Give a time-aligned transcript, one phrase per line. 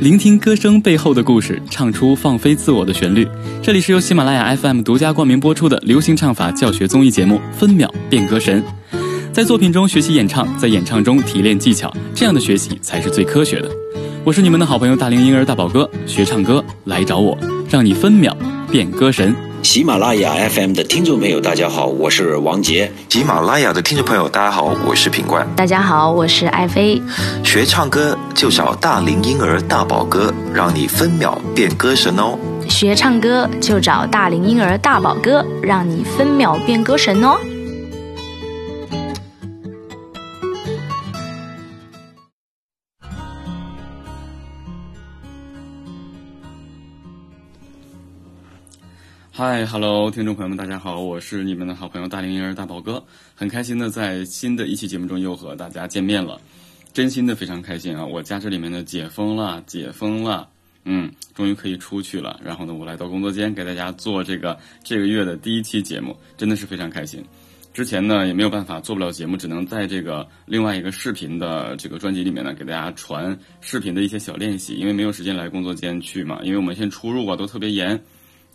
[0.00, 3.26] 聆听歌声背后的故事，唱出放飞自我的旋律。
[3.60, 8.62] 这里是由喜马拉雅 FM 独家冠名播出的流行唱法教学综艺节目《分秒变歌神》。
[9.32, 13.68] 在作品中学习演唱，在演唱中提炼技巧，这样的学习才是最科学的。
[14.22, 17.36] 我是你们的好朋友大龄婴儿大宝哥，学唱歌来找我，
[17.68, 18.36] 让你分秒
[18.70, 19.34] 变歌神。
[19.62, 22.90] 喜马拉雅 FM 的听众朋友，大家好，我是王杰。
[23.08, 25.46] 喜马拉雅的听众朋友，大家好，我是品冠。
[25.56, 27.00] 大家好，我是爱妃。
[27.44, 32.38] 学唱歌就找大龄婴儿大宝哥，让你分秒变歌神哦。
[32.68, 37.36] 学唱歌就找大龄婴儿大宝哥，让你分秒变歌神哦。
[49.38, 53.00] 嗨，Hello，听众朋友们，大家好，我是你们的好朋友大龄婴儿大宝哥，
[53.36, 56.40] 很开心的在新的一期节目中又和大家见面了，
[56.92, 58.04] 真心的非常开心啊！
[58.04, 60.48] 我家这里面的解封了，解封了，
[60.86, 62.40] 嗯，终于可以出去了。
[62.42, 67.24] 然后呢，我来到工作间给大家做这个这个月的第一期节目，真的是非常开心。
[67.72, 78.02] 之前呢也没有办法做不了节目，只能在这个另外一个视频的这个专辑里面呢给大家传视频的一些小练习，因为没有时间来工作间去嘛，因为我们现在出入啊都特别严。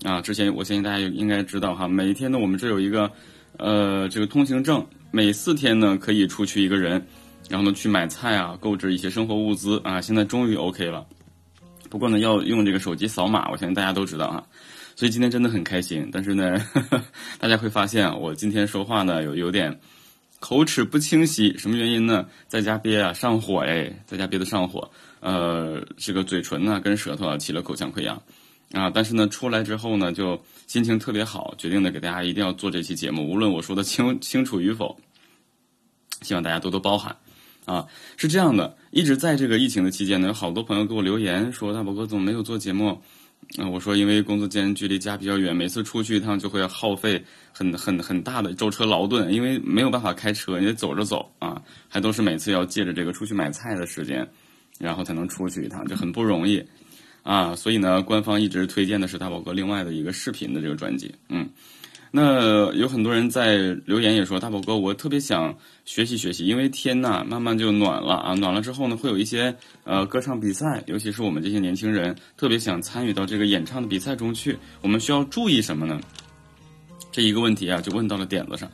[0.03, 3.09] 啊，之前我相信大家应该知道哈，每天呢我们这有一个，
[3.57, 7.07] 呃，这个通行证，每四天呢可以出去一个人，
[7.49, 10.01] 然后呢去买菜啊，购置一些生活物资啊。
[10.01, 11.05] 现在终于 OK 了，
[11.89, 14.43] 不过呢要用这个手机扫码，我相信大家都知道啊。
[14.95, 16.59] 所以今天真的很开心，但是呢，
[17.39, 19.79] 大家会发现我今天说话呢有有点
[20.39, 22.27] 口齿不清晰，什么原因呢？
[22.47, 28.21] 在家憋啊上火哎，在家憋的上火，呃，这个嘴唇呢跟舌头啊起了口腔溃疡。
[28.73, 34.99] 啊，但是呢，出来之后呢，就心情特别好，决定呢给大家一定要做这期节目，无论我说的清清楚与否，
[36.23, 37.15] 希望大家多多包涵。
[37.65, 37.85] 啊，
[38.17, 42.99] 是这样的，一直在这个疫情的期间呢，有好多朋友给我留言说，大宝哥怎么没有做节目？
[43.57, 54.27] 啊，我说因为工作间距离家比较远，每次出去一趟就会耗费很很很大的舟车劳顿，因为没有办法开车，你得走着走啊，还都是每次要借着这个出去买菜的时间，
[54.79, 56.61] 然后才能出去一趟，就很不容易。
[57.23, 61.09] 啊，所以呢，官方一直推荐的是大宝哥另外的一个视频的这个专辑。
[61.29, 61.47] 嗯，
[62.11, 76.01] 那有很多人在留言也说，大宝哥，我特别想学习学习，因为天呐，慢慢就暖了啊，暖了之后呢，会有一些呃歌唱比赛，尤其是我们这些年轻人特别想参与到这个演唱的比赛中去，我们需要注意什么呢？
[77.09, 78.69] 这一个问题啊，就问到了点子上。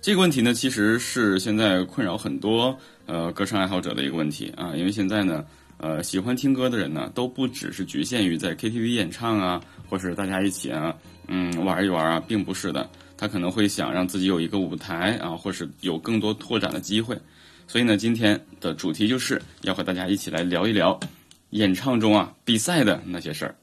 [0.00, 2.74] 这个问题呢，其实是现在困扰很多
[3.04, 5.44] 呃歌唱爱好者的一个问题啊，因为现在呢。
[5.82, 9.58] 呃，喜欢听歌的人呢，都不只是局限于在 KTV 演唱啊，
[9.88, 10.94] 或是大家一起啊，
[11.26, 12.88] 嗯，玩一玩啊，并不是的。
[13.16, 17.18] 他可能会想让自己有一个舞台啊，或是有更多拓展的机会。
[17.66, 21.00] 所以呢，今天的主题就是要和大家一起来聊一聊
[21.50, 23.54] 演唱中啊比赛的那些事儿。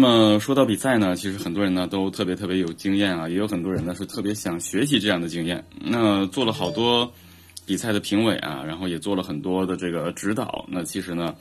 [0.00, 5.64] 那么说到比赛呢，其实很多人呢都特别特别有经验啊，也有很多人呢是特别想学习这样的经验。
[5.80, 7.12] 那做了好多
[7.66, 10.64] 比赛的评委啊，然后也做了很多的这个指导。
[10.68, 11.34] 那其实呢，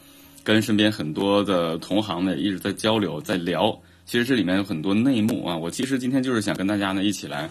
[0.43, 3.79] 跟身边很多的同行呢一直在交流，在聊。
[4.05, 5.55] 其实这里面有很多内幕啊。
[5.55, 7.47] 我其实今天就是想跟大家呢一起来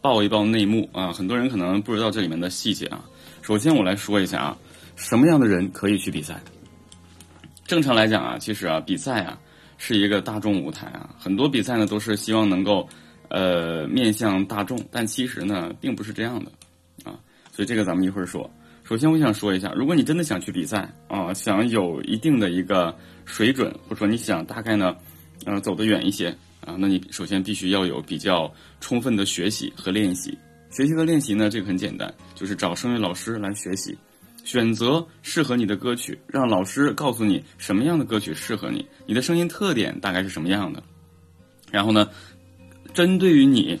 [0.00, 1.12] 报一报内幕啊。
[1.12, 3.04] 很多人可能不知道这里面的细节啊。
[3.42, 4.58] 首先我来说一下啊，
[4.96, 6.40] 什么样的人可以去比赛？
[7.66, 9.38] 正常来讲啊，其实啊，比赛啊。
[9.82, 12.86] 是一个大众舞台啊，很多比赛呢都是希望能够，
[13.30, 16.52] 呃，面向大众，但其实呢并不是这样的，
[17.02, 17.16] 啊，
[17.50, 18.48] 所以这个咱们一会儿说。
[18.84, 24.94] 首先我想说一下，如果你真的想去比赛啊，想有一定的一个水准，或者说你想大概呢，
[25.46, 26.28] 呃，走得远一些
[26.60, 30.36] 啊，那你首先必须要有比较充分的学习和练习。
[30.70, 33.96] 学习和练习呢，这个很简单，就是找声乐老师来学习。
[34.44, 40.82] 选择适合你的歌曲，让老师告诉你什么样的歌曲适合你，你的声音特点大概是什么样的。
[41.70, 42.08] 然后呢，
[42.92, 43.80] 针对于你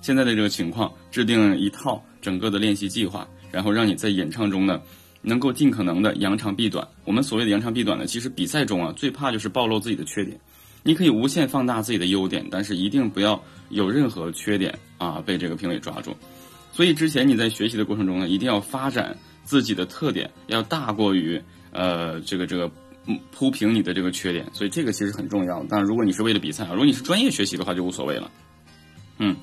[0.00, 4.82] 现在的这个情况，制定一套整个的练习计划，然后让你在演唱中呢，
[5.20, 6.86] 能够尽可能的扬长避短。
[7.04, 10.36] 我们所谓的扬长避短呢，其实比赛中啊，最怕就是暴露自己的缺点。
[10.82, 16.16] 你可以无限放大自己的优点，但是一定不要有任何缺点啊被这个评委抓住。
[16.72, 19.16] 所以之前你在学习的过程中呢，一定要发展。
[19.44, 21.40] 自己的特点要大过于
[21.72, 22.70] 呃这个这个
[23.30, 25.64] 铺平你的这个缺点，所以这个其实很重要。
[25.68, 28.30] 但如果你是为了比赛啊，如果你是专业学习的话就无所谓了。
[29.18, 29.36] 嗯，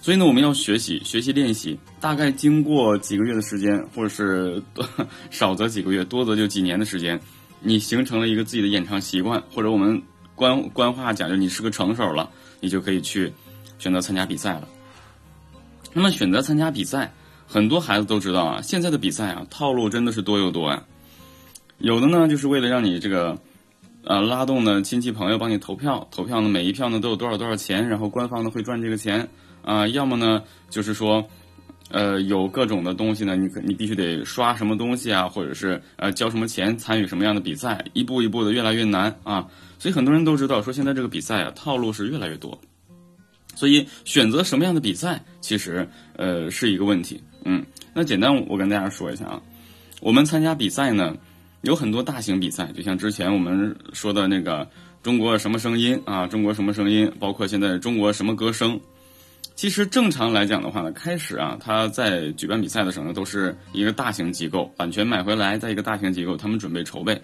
[0.00, 4.62] 所以呢我们要学习学习练习，大概经过几个月的时间，或者是
[5.30, 7.20] 少则几个月，多则就几年的时间，
[7.60, 10.00] 你形成了一个自己的演唱习惯，或者我们
[10.34, 13.32] 官官话讲，就你是个成手了，你就可以去
[13.78, 14.68] 选择参加比赛了。
[15.92, 17.12] 那么选择参加比赛，
[17.46, 20.82] 很多孩子都知道啊，现在的比赛啊，套路真的是多又多呀。
[21.78, 23.36] 有的呢，就是为了让你这个，
[24.04, 29.28] 呃，拉动呢亲戚朋友帮你投票，投票呢每一票呢都有多少多少钱，然后官方呢会赚这个钱
[29.62, 29.86] 啊。
[29.88, 31.24] 要么呢就是说，
[31.90, 39.46] 呃，有各种的东西呢，你你必须得刷什么东西啊，或者是呃交什么钱参与什么样的比赛，一步一步的越来越难啊。
[39.78, 42.58] 所以很多人都知道说现在这个比赛啊套路是越来越多。
[43.56, 45.86] 所以选择什么样的比赛，其实
[46.16, 47.22] 呃是一个问题。
[47.44, 49.40] 嗯，那简单我跟大家说一下啊，
[50.00, 51.16] 我们参加比赛呢，
[51.62, 54.68] 有很多大型比赛，就像之前我们说的那个
[55.02, 58.80] 中国什么声音啊，中国什么声音，包括现在中国什么歌声。
[59.54, 67.20] 其实正常来讲的话呢，开始啊，他在举办比赛的时候呢，都是一个大型机构，版权买回来，在一个大型机构，他们准备筹备。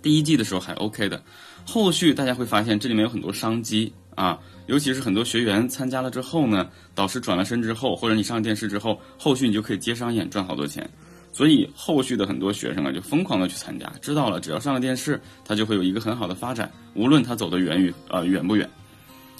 [0.00, 1.20] 第一季的时候还 OK 的，
[1.66, 4.38] 后续大家会发现这里面有很多商机啊。
[4.70, 10.88] 尤其是很多学员参加了之后呢，导师转了身之后，或者你上了电视之后，后续你就可以接商演赚好多钱。
[11.32, 18.68] 所以后续的很多学生啊，就疯狂的去参加，知道了只要上了电视，他就会有一个很好的发展，无论他走得远与呃远不远。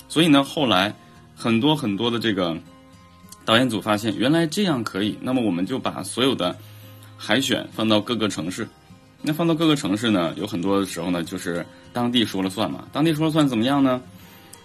[0.09, 0.93] 所以呢，后来
[1.37, 2.56] 很多很多的这个
[3.44, 6.56] 导演组发现，原来这样可以，那么我们就把所有的
[7.17, 8.67] 海选放到各个城市。
[9.23, 12.85] 那放到各个城市呢，有很多的时候呢，就是当地说了算嘛。
[12.93, 14.03] 当地说了算怎么样呢？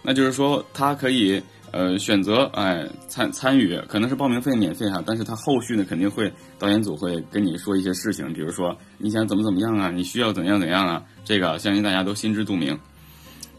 [0.06, 1.42] 那就是说，他可以
[1.72, 12.78] 呃选择哎参参与，可能是报名费免费哈，但是他后续呢肯定会导演组会跟你说一些事情，比如说你想怎么怎么样啊，你需要怎样怎样啊，这个相信大家都心知肚明。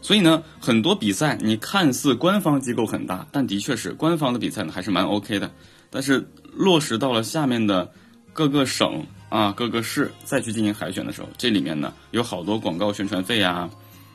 [0.01, 5.51] 所以呢，很多比赛你看似官方机构很大，但的确是官方的比赛呢还是蛮 OK 的，
[5.89, 7.91] 但是落实到了下面的
[8.31, 13.69] 各个省啊各个市再去进行海选的时候，这里面呢有好多广告宣传费啊，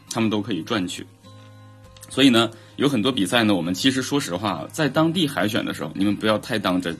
[0.08, 1.06] 他们都可以赚取。
[2.12, 6.92] 所以呢，有很多比赛呢，我们其实说实话，在当地海选的时候，你们不要太当真；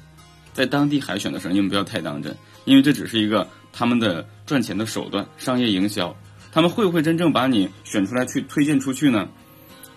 [0.54, 6.16] 在当地海选的时候，你们不要太当真，因为这只是一个他们的赚钱的手段，商业营销。
[6.50, 9.28] 他们会不会真正把你选出来去推荐出去呢？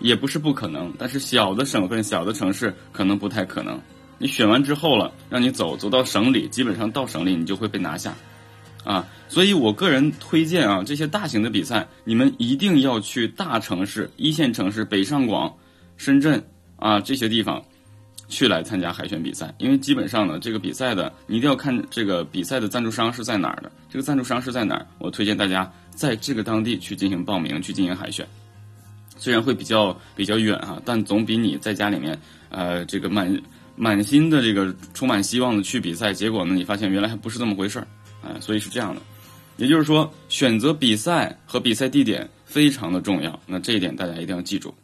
[0.00, 3.80] 也不是不可能，但是小的省份、小的城市可能不太可能。
[4.18, 8.14] 你选完之后了，让你走走到省里，基本上到省里你就会被拿下。
[8.86, 15.52] 啊，所以我个人推荐啊，这些大型的比赛，你们一定要去大城市、一线城市，北上广、
[15.96, 16.40] 深圳
[16.76, 17.60] 啊这些地方，
[18.28, 19.52] 去来参加海选比赛。
[19.58, 28.24] 因为基本上呢，这个比赛的你一定要看这个比赛的赞助商是在哪儿的，这个赞助商是在哪儿，我推荐大家在这个当地去进行报名，去进行海选。
[29.16, 32.16] 虽然会比较比较远哈，但总比你在家里面
[32.50, 33.42] 呃这个满
[33.74, 37.88] 满心的这个充满希望的去比赛，结果呢你发现原来还不是这么回事儿。
[38.26, 39.00] 哎，所以是这样的，
[39.56, 43.38] 也就是说，选择比赛和比赛地点非常的重要。
[43.46, 44.74] 那这一点大家一定要记住。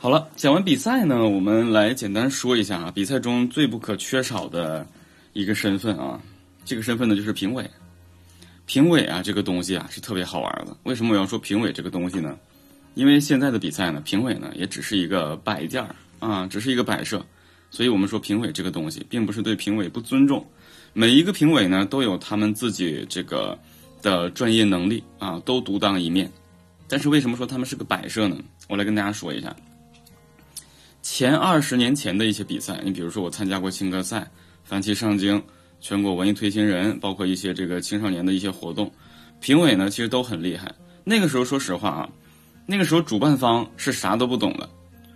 [0.00, 4.86] 好了，讲完比赛呢，我们来简单说一下啊，比赛中最不可缺少的
[5.34, 6.20] 一个身份啊，
[6.64, 7.68] 这个身份呢就是评委。
[8.64, 10.76] 评委啊，这个东西啊是特别好玩的。
[10.84, 12.38] 为什么我要说评委这个东西呢？
[12.94, 17.24] 因为现在的比赛呢，评委呢也只是一个摆件儿啊，只是一个摆设，
[17.70, 20.44] 所以我们说评委这个东西，并不是对评委不尊重。
[20.92, 23.56] 每一个评委呢，都有他们自己这个
[24.02, 26.28] 的专业能力啊，都独当一面。
[26.88, 28.36] 但是为什么说他们是个摆设呢？
[28.68, 29.54] 我来跟大家说一下。
[31.02, 34.28] 前二十年前的一些比赛，你比如说我参加过青歌赛、
[34.64, 35.40] 反旗上京、
[35.80, 38.90] 全国文艺推行人，包括一些这个青少年的一些活动，
[39.40, 40.74] 评委呢其实都很厉害。
[41.04, 42.08] 那个时候说实话啊。
[42.70, 44.68] 那个时候主办方是啥都不懂的，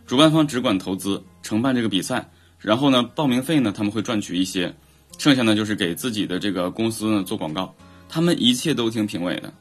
[0.07, 2.27] 主办方只管投资承办这个比赛，
[2.59, 4.75] 然后呢报名费呢他们会赚取一些，
[5.19, 7.75] 剩下呢就是给自己的这个公司呢做广告，
[8.09, 9.53] 他们一切都听评委的，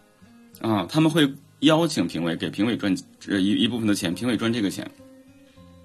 [0.62, 1.30] 啊他们会
[1.60, 2.96] 邀请评委给评委赚
[3.28, 4.90] 呃一一部分的钱，评委赚这个钱。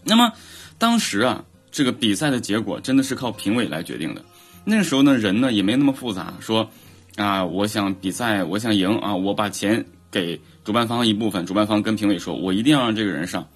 [0.05, 0.33] 那么
[0.79, 4.25] 当时啊这个比赛的结果真的是靠评委来决定的，
[4.65, 6.71] 那个时候呢人呢也没那么复杂，说
[7.17, 10.41] 啊我想比赛我想赢啊我把钱给。
[10.65, 13.47] 主办方一部分，主办方跟评委说：“我一定要让这个人上。”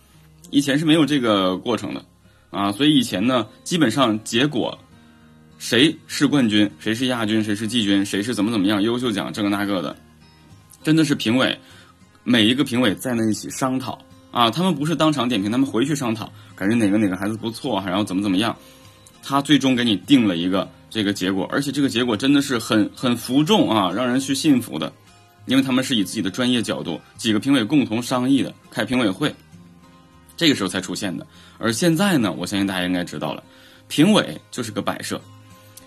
[0.52, 2.04] 以前是没有这个过程的，
[2.50, 4.78] 啊，所以以前呢，基本上结果，
[5.58, 9.96] 谁是冠军，谁是亚军，谁是季军，谁是怎么怎么样，优秀奖这个那个的，
[10.84, 11.58] 真的是评委
[12.22, 13.98] 每一个评委在那一起商讨
[14.30, 18.56] 啊，他们不是当场点评，他们回去商讨，感觉哪个哪个孩子不错，然后怎么怎么样，
[19.20, 24.92] 他最终给你定了一个这个结果，而且这个结果真的是很很服众啊，让人去信服的。
[25.50, 29.34] 因为他们是以自己的专业角度，几个评委共同商议的，开评委会，
[30.36, 31.26] 这个时候才出现的。
[31.58, 33.42] 而现在呢，我相信大家应该知道了，
[33.88, 35.20] 评委就是个摆设，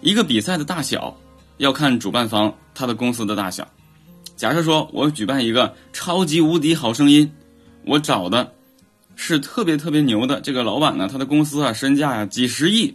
[0.02, 1.18] 一个比赛的大小
[1.60, 3.66] 要看主办方他的公司的大小。
[4.36, 7.32] 假设说我举办一个超级无敌好声音，
[7.86, 8.54] 我找的
[9.16, 12.94] 是特别特别牛的这个老板呢，他的公司啊身价呀几十亿，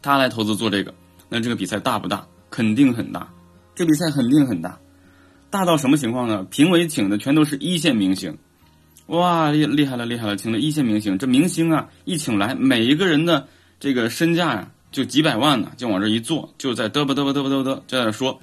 [0.00, 0.94] 他来投资做这个，
[1.28, 2.24] 那这个比赛大不大？
[2.48, 3.28] 肯定很大，
[3.74, 4.78] 这比赛肯定很大，
[5.54, 6.44] 大到什么情况呢？
[6.50, 8.36] 评委请的全都是一线明星，
[9.06, 13.46] 哇，厉厉害了，厉害了，请的一线明星，这明星啊一请来，每一个人的
[13.78, 18.36] 这个身价呀就几百万呢，就往这一坐，就在嘚啵嘚啵嘚啵嘚啵就在这说。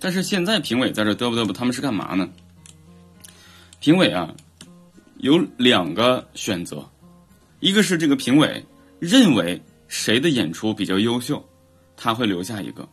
[0.00, 2.28] 但是现在评委在这嘚啵嘚啵，他们是干嘛呢？
[3.78, 4.34] 评委啊
[5.18, 6.84] 有两个选择，
[7.60, 8.60] 一个是这个评委
[8.98, 11.40] 认为谁的演出比较优秀，
[11.96, 12.88] 他会留下一个。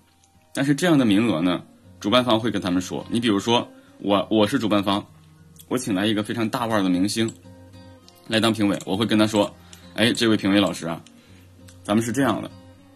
[0.54, 1.64] 但是这样的名额呢，
[2.00, 3.68] 主办方会跟他们说，你比如说
[4.00, 5.06] 我我是主办方，
[5.68, 7.30] 我请来一个非常大腕的明星
[8.28, 9.54] 来当评委，我会跟他说，
[9.96, 11.02] 哎，这位评委老师啊，
[11.84, 12.50] 咱们是这样的，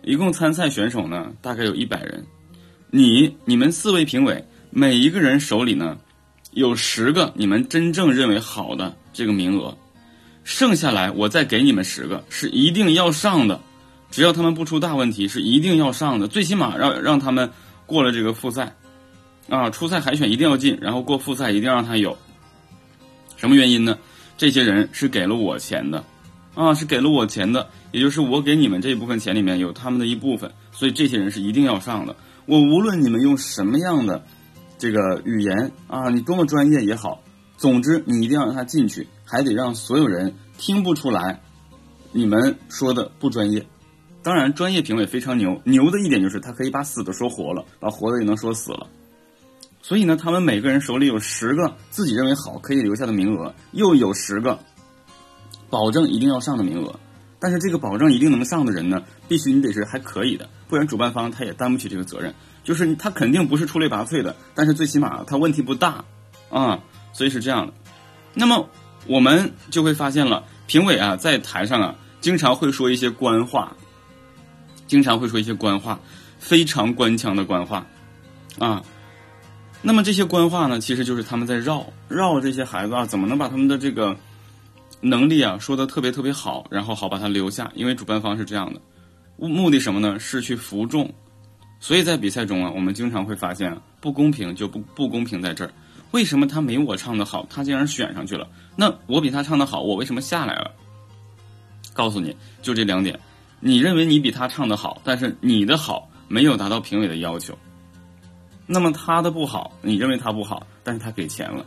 [0.03, 2.25] 一共参赛选手呢大概有一百人，
[2.91, 5.97] 你你们四位评委每一个人手里呢
[6.51, 9.77] 有十个你们真正认为好的这个名额，
[10.45, 13.59] 剩下来我再给你们十个，是一定要上的。
[14.11, 16.27] 只要他们不出大问题，是一定要上的。
[16.27, 17.49] 最起码让让他们
[17.87, 18.75] 过了这个复赛，
[19.49, 22.17] 啊，初赛海选一定要进，然后过复赛一定要让他有。
[23.35, 23.97] 什么原因呢？
[24.37, 26.03] 这些人是给了我钱的，
[26.55, 32.15] 啊，是给了我钱的，也就是我给你们这一部分钱里面有他们的一部分，所以这些人是一定要上的。
[32.45, 34.23] 我无论你们用什么样的
[34.77, 37.21] 这个语言啊，你多么专业也好，
[37.57, 41.41] 总之你一定要让他进去，还得让所有人听不出来
[42.11, 43.65] 你们说的不专业。
[44.23, 48.87] 当然，专业评委非常牛，牛的一点就是他可以把死的说活了，把活的也能说死了。
[49.83, 54.57] 所以呢，他们每个人手里有十个自己认为好可以留下的名额，又有十个
[55.69, 56.99] 保证一定要上的名额。
[57.37, 62.33] 但是这个保证一定能上的人呢，必须你得是还可以的，不然主办方他也担不起这个责任。
[62.63, 66.05] 就是他肯定不是出类拔萃的，但是最起码他问题不大
[66.49, 66.79] 啊，
[67.11, 67.73] 所以是这样的。
[68.33, 68.69] 那么
[69.05, 73.75] 我们就会发现了，评委啊在台上啊经常会说一些官话。
[74.87, 75.99] 经常会说一些官话，
[76.39, 77.85] 非常官腔的官话，
[78.59, 78.83] 啊，
[79.85, 84.15] 那么这些官话呢，其实就是他们在绕绕这些孩子啊，怎么能把他们的这个
[85.01, 87.69] 能力啊说的特别特别好，然后好把他留下？
[87.75, 88.79] 因为主办方是这样的，
[89.35, 90.17] 目的什么呢？
[90.17, 91.13] 是去服众。
[91.81, 95.73] 所以在比赛中啊，我们经常会发现不公平就不不公平在这儿。
[96.11, 98.47] 为什么他没我唱的好，他竟然选上去了？
[98.77, 100.71] 那我比他唱的好，我为什么下来了？
[101.93, 103.19] 告诉你就这两点。
[103.59, 107.57] 你认为你比他唱的好，但是你的好没有达到评委的要求，
[108.65, 111.65] 那么他的不好，你认为他不好，但是他给钱了，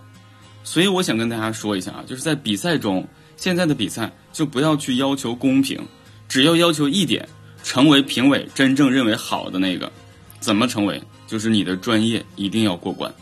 [0.65, 5.81] 所以我想跟大家说一下啊，就是在比赛中，现在的比赛就不要去要求公平，
[6.29, 7.29] 只要要求一点，
[7.63, 9.93] 成为评委真正认为好的那个，
[10.41, 11.03] 怎么成为？
[11.27, 13.13] 就是你的专业一定要过关，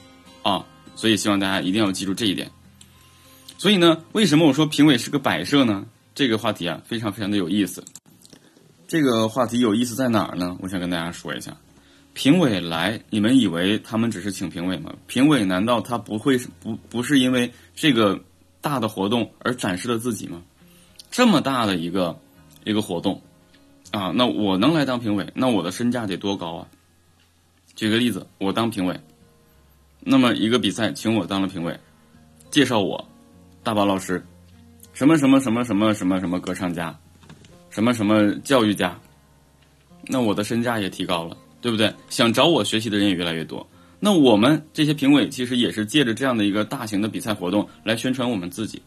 [0.43, 0.65] 啊，
[0.95, 2.51] 所以希望大家一定要记住这一点。
[3.57, 5.87] 所以呢，为什么我说评委是个摆设呢？
[6.15, 7.83] 这个话题啊，非常非常的有意思。
[8.87, 10.57] 这个话题有意思在哪儿呢？
[10.61, 11.57] 我想跟大家说一下，
[12.15, 14.95] 评委来，你们以为他们只是请评委吗？
[15.07, 18.19] 评委难道他不会不不是因为这个
[18.63, 20.43] 大的活动而展示了自己吗？
[21.11, 22.19] 这么大的一个
[22.65, 23.21] 一个活动
[23.91, 26.67] 啊，那我能来当评委，那我的身价得多高啊？
[27.75, 28.99] 举个例子，我当评委，
[30.01, 31.79] 那么一个比赛请我当了评委，
[32.51, 33.07] 介绍我，
[33.63, 34.25] 大宝老师，
[34.93, 36.97] 什么什么什么什么什么什么歌唱家。
[37.71, 38.97] 什么什么教育家，
[40.07, 41.95] 那我的身价也提高了，对不对？
[42.11, 43.67] 想找我学习的人也越来越多。
[43.99, 48.83] 那我们这些评委其实也是借着这样的一个大型的比赛活动来宣传我们自己，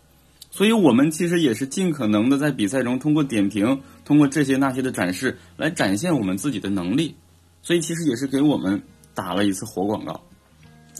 [0.52, 7.16] 所以我们其实也是尽可能的在比赛中通过点评，通过这些那些的展示来展现我们自己的能力，
[7.64, 8.80] 所以其实也是给我们
[9.16, 10.24] 打了一次活广告，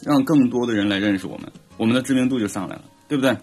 [0.04, 3.38] 让更多的人来认识我们，我们的知名度就上来了，对不对？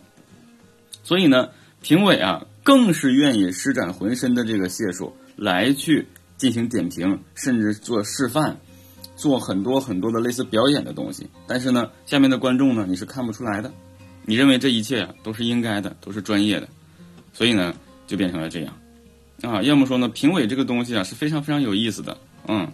[1.04, 1.50] 所以呢，
[1.82, 2.44] 评委啊。
[2.64, 8.56] 更是愿意施展浑身的这个解数来去进行点评，甚至做示范，
[9.16, 11.28] 做很多很多的类似表演的东西。
[11.46, 13.72] 但是呢，下面的观众呢，你是看不出来的。
[14.24, 16.68] 你认为这一切都是应该的，都是专业的，
[17.32, 17.74] 所以呢，
[18.06, 18.74] 就变成了这样
[19.42, 19.62] 啊。
[19.62, 22.16] 要么说呢，评委这个东西啊是非常非常有意思的，
[22.48, 22.70] 嗯。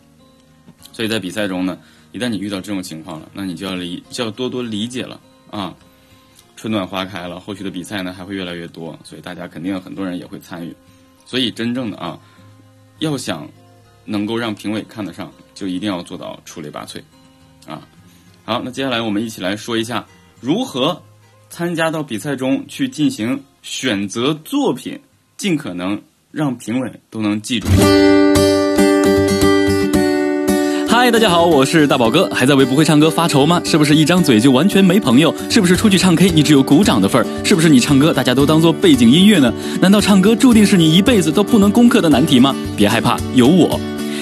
[0.93, 1.79] 所以在比赛中呢，
[2.12, 5.75] 一旦你遇到这种情况了，那你就要理就要多多理解了啊。
[6.57, 10.75] 春暖花开了，后续的比赛呢还会越来越多，所以大家肯定很多人也会参与。
[11.25, 12.19] 所以真正的啊，
[13.00, 13.47] 要想
[14.04, 17.02] 能够让评委看得上，就一定要做到出类拔萃
[17.66, 17.83] 啊。
[18.45, 20.07] 好，那接下来我们一起来说一下
[20.40, 21.02] 如何
[21.49, 25.00] 参加到比赛中去进行选择作品，
[25.37, 27.69] 尽可能让评委都能记住。
[31.02, 33.59] 嗨，大家好，我是大宝哥，还在为不会唱歌发愁吗？
[33.64, 35.35] 是不是一张嘴就完全没朋友？
[35.49, 37.26] 是不是出去唱 K 你只有鼓掌的份儿？
[37.42, 39.50] 是不是你唱歌大家都当做背景音乐呢？
[39.80, 42.54] 难道唱歌注定是你一辈子都不能攻克的难题吗？
[42.76, 43.80] 别害怕，有我。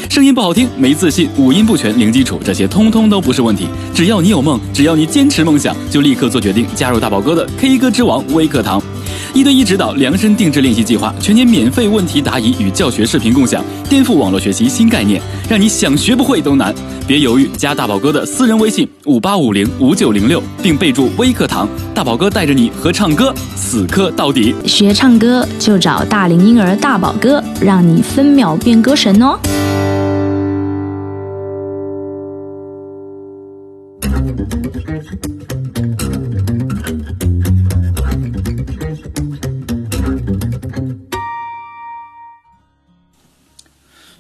[0.09, 3.67] 声音不好听，没自信，五音不全，零基础，这些通通都不是问题。
[3.95, 8.83] 只要你有梦，只要你坚持梦想，就立刻做决定，加入大宝哥的 K 歌之王微课堂。
[9.35, 16.75] 一对一指导，量身定制练习计划，全年免费问题答疑与教学视频共享，颠覆网络学习新概念，让你想学不会都难。
[17.07, 23.33] 别犹豫，加大宝哥的私人微信五八五零五九零六，并备注微课堂，大宝哥带着你和唱歌
[23.69, 24.55] 死磕到底。
[24.67, 29.39] 学唱歌就找大龄婴儿大宝哥，让你分秒变歌神哦。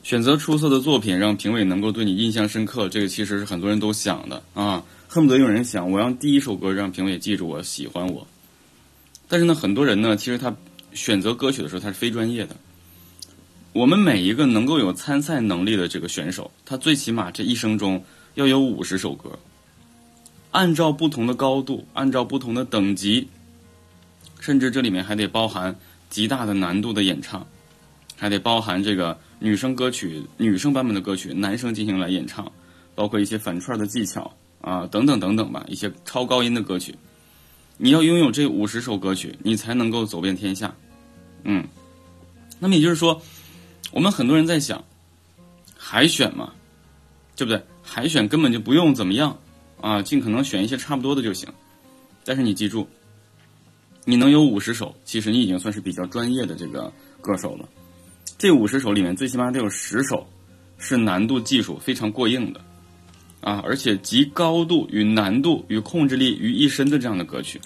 [0.02, 8.26] 选择出色的作品，让评委能够对你印象深刻，这个其实是很多人都想的啊，恨不得有人想，我让第一首歌让评委记住我，喜欢我。
[9.28, 10.54] 但是呢，很多人呢，其实他
[10.94, 12.56] 选择歌曲的时候，他是非专业的。
[13.72, 18.02] 我们每一个能够有参赛能力的这个选手，他最起码这一生中
[18.34, 19.38] 要有五十首歌，
[20.50, 23.28] 按照不同的高度，按照不同的等级，
[24.40, 25.76] 甚至这里面还得包含
[26.08, 27.46] 极大的难度的演唱，
[28.16, 29.18] 还得包含这个。
[29.40, 32.50] 女生歌曲、女生版本的歌曲，男生进行来演唱，
[32.96, 34.28] 包括一些反串的技巧
[34.60, 36.92] 啊，等等等等吧，一些超高音的歌曲，
[37.80, 40.74] 你要拥有这五十首歌曲，你才能够走遍天下。
[41.44, 41.64] 嗯，
[42.58, 43.22] 那么也就是说，
[43.92, 44.84] 我们很多人在想，
[45.76, 46.52] 海选嘛，
[47.36, 47.62] 对不对？
[47.80, 49.38] 海选根本就不用怎么样
[49.80, 51.48] 啊，尽可能选一些差不多的就行。
[52.24, 52.86] 但是你记住，
[54.04, 57.68] 你能有五十首，其实你已经算是比较专业的这个歌手了。
[58.36, 60.28] 这五十首里面，最起码得有十首
[60.78, 62.60] 是难度技术非常过硬的，
[63.48, 67.58] 啊，而且集高度与难度与控制力于一身的这样的歌曲。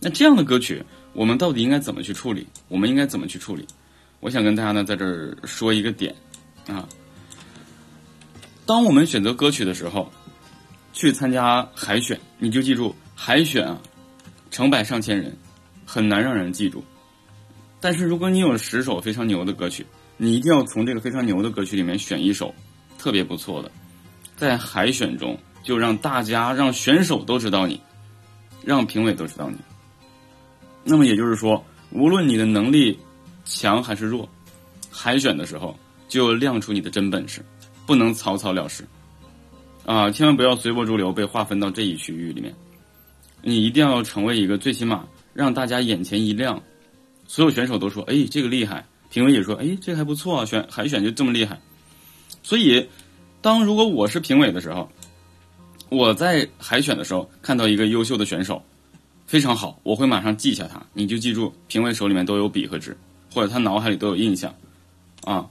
[0.00, 2.44] 那这样的歌曲，我们到底应该怎么去处理？
[2.66, 3.64] 我们应该怎么去处理？
[4.18, 6.12] 我想跟大家呢在这儿说一个点，
[6.66, 6.88] 啊，
[8.66, 10.10] 当我们选择歌曲的时候，
[10.92, 13.80] 去参加海选，你就记住，海选啊，
[14.50, 15.36] 成百上千人，
[15.86, 16.82] 很难让人记住。
[17.80, 19.86] 但是如果你有十首非常牛的歌曲，
[20.16, 22.52] 你一定要从这个非常牛的歌曲里面选一首
[22.98, 23.70] 特别不错的，
[24.42, 27.80] 在海选中就让大家、让选手都知道你，
[28.64, 29.56] 让评委都知道你。
[30.82, 32.98] 那么也就是说，无论你的能力
[33.44, 34.28] 强还是弱，
[34.90, 35.78] 海选的时候
[36.08, 37.40] 就亮出你的真本事，
[37.86, 38.84] 不能草草了事
[39.86, 40.10] 啊！
[40.10, 42.52] 千万不要随波逐流，被划分到这一区域里面。
[43.42, 46.60] 你一定要成为一个最起码让大家眼前一亮。
[47.28, 51.60] 所有选手都说：“哎，这个厉害。”评委也说：“哎，这个还不错啊，选海选就这么厉害。”
[52.42, 52.88] 所以，
[53.42, 54.88] 当如果我是评委的时候，
[55.88, 58.62] 我在海选的时候看到一个优秀的选手，
[59.26, 60.80] 非常好，我会马上记下他。
[60.94, 62.96] 你就记住，评委手里面都有笔和纸，
[63.34, 64.54] 或者他脑海里都有印象
[65.24, 65.50] 啊。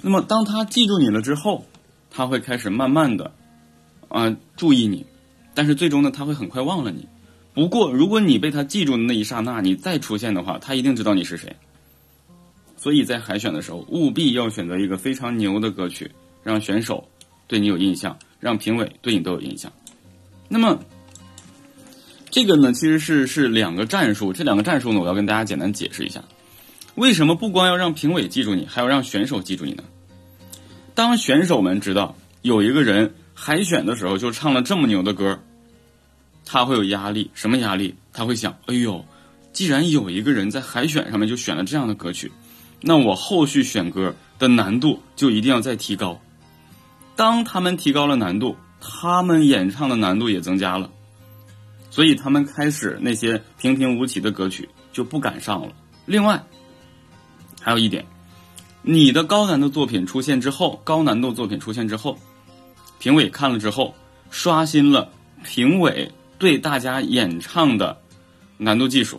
[0.00, 1.66] 那么，当他记住你了之后，
[2.12, 3.32] 他会开始慢慢的
[4.08, 5.04] 啊注意你，
[5.52, 7.08] 但是最终呢，他会很快忘了你。
[7.52, 11.56] 不过，如果你被他记住的那一刹那，你再出现的话，他一定知道你是谁。
[12.76, 16.08] 所以在海选的时候，务必要选择一个非常牛的歌曲，
[16.44, 17.08] 让选手
[17.46, 19.72] 对你有印象，让评委对你都有印象。
[20.48, 20.78] 那么，
[22.30, 24.32] 这个呢，其实是是两个战术。
[24.32, 26.22] 这两个战术呢，我要跟大家简单解释一下。
[26.94, 29.84] 为什么不光要让评委记住你，还要让选手记住你呢？
[30.94, 35.38] 当选手们知道有一个人海选的时候就唱了这么牛的歌。
[36.44, 37.94] 他会有压力，什么压力？
[38.12, 39.04] 他会想：哎呦，
[39.52, 42.30] 既然有一个人在海选上面就选了这样的歌曲，
[42.80, 46.20] 那我后续选歌的难度就一定要再提高。
[47.16, 50.90] 当他们提高了难度，他们演唱的难度也增加了，
[51.90, 55.72] 所以他们开始那些平平无奇的歌曲就不敢上了。
[56.04, 56.44] 另外，
[57.60, 58.04] 还有一点，
[58.82, 62.16] 你的高难度作品出现之后，高难度作品出现之后，
[62.98, 63.94] 评委看了之后，
[64.30, 65.10] 刷新了
[65.42, 66.12] 评委。
[66.38, 67.98] 对大家演唱的
[68.58, 69.18] 难度技术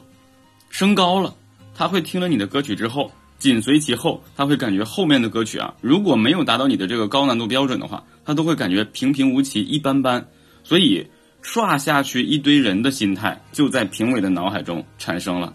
[0.70, 1.34] 升高了，
[1.74, 10.28] 他会听了你的歌曲之后，紧随其后，他会感觉后面的歌曲啊，如果没有达到你的这个高难度标准的话，他都会感觉平平无奇、一般般。
[10.64, 11.08] 所以
[11.42, 15.54] 刷下去一堆人的心态就在评委的脑海中产生了。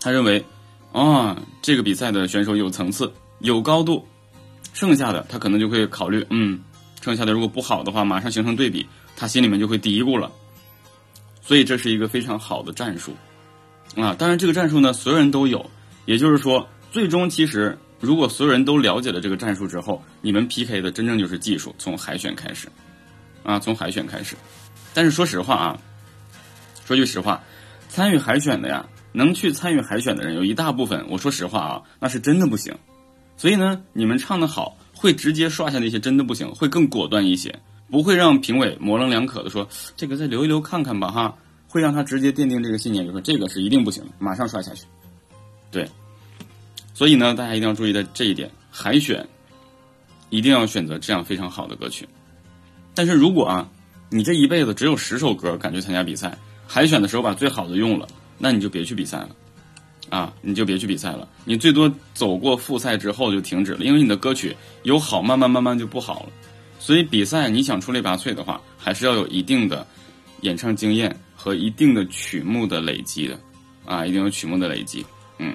[0.00, 0.44] 他认为，
[0.92, 4.06] 啊，这个比赛的选手有层次、有高度，
[4.72, 6.60] 剩下的他可能就会考虑，嗯，
[7.00, 8.86] 剩下的如果不好的话，马上形成对比。
[9.14, 10.32] 他心里面就会嘀咕了，
[11.42, 13.14] 所以这是一个非常好的战术
[13.94, 14.16] 啊！
[14.18, 15.70] 当然，这个战术呢，所有人都有，
[16.04, 22.68] 也就是说，最终其实如果所有人都了解了这个战术之后，你们 PK 的真正就是技术，从海选开始，
[23.44, 24.34] 啊，从海选开始。
[24.94, 25.78] 但是说实话啊，
[26.84, 27.42] 说句实话，
[27.88, 32.74] 参与海选的呀，能去参与海选的人有一大部分，我说实话啊，那是真的不行。
[33.36, 37.60] 所以呢，你们唱的好，会直接刷下那些真的不行，会更果断一些，
[37.90, 41.34] 不会让评委模棱两可的说这个再留一留看看吧哈，
[41.68, 44.84] 会让他直接奠定这个信念，就说这个是一定不行，马上刷下去。
[45.72, 45.88] 对，
[46.94, 49.26] 所以呢，大家一定要注意的这一点，海选
[50.30, 52.06] 一定要选择这样非常好的歌曲。
[52.94, 53.68] 但是如果啊，
[54.10, 58.06] 你这一辈子只有十首歌敢去参加比赛，海选的时候把最好的用了，
[58.36, 59.30] 那你就别去比赛了，
[60.10, 61.26] 啊，你就别去比赛了。
[61.46, 66.28] 你最多走过复赛之后就停止了，因为你的歌曲有好，慢慢慢慢就不好了。
[66.78, 69.86] 所以比赛你想出类拔萃的话，还是要有一定的
[70.42, 73.40] 演唱经验和一定的曲目的累积的，
[73.86, 75.04] 啊，一定有曲目的累积，
[75.38, 75.54] 嗯。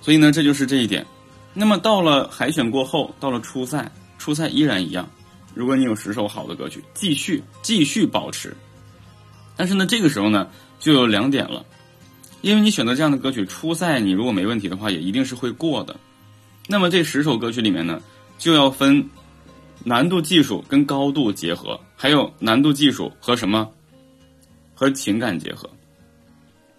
[0.00, 1.06] 所以呢，这就是这一点。
[1.52, 5.08] 那么到了海选过后，到了初赛，初赛依然一样。
[5.54, 8.56] 如果你有十首好的歌曲，继续继续保持。
[9.56, 10.48] 但是呢，这个时候呢，
[10.80, 11.64] 就有两点了，
[12.42, 15.94] 因为你选择这样的歌曲，初赛你如果没问题的话，也一定是会过的。
[16.66, 18.02] 那么这十首歌曲里面呢，
[18.36, 19.08] 就要分
[19.84, 23.70] 难度技术跟高度结合，还有难度技术和什么
[24.74, 25.70] 和情感结合。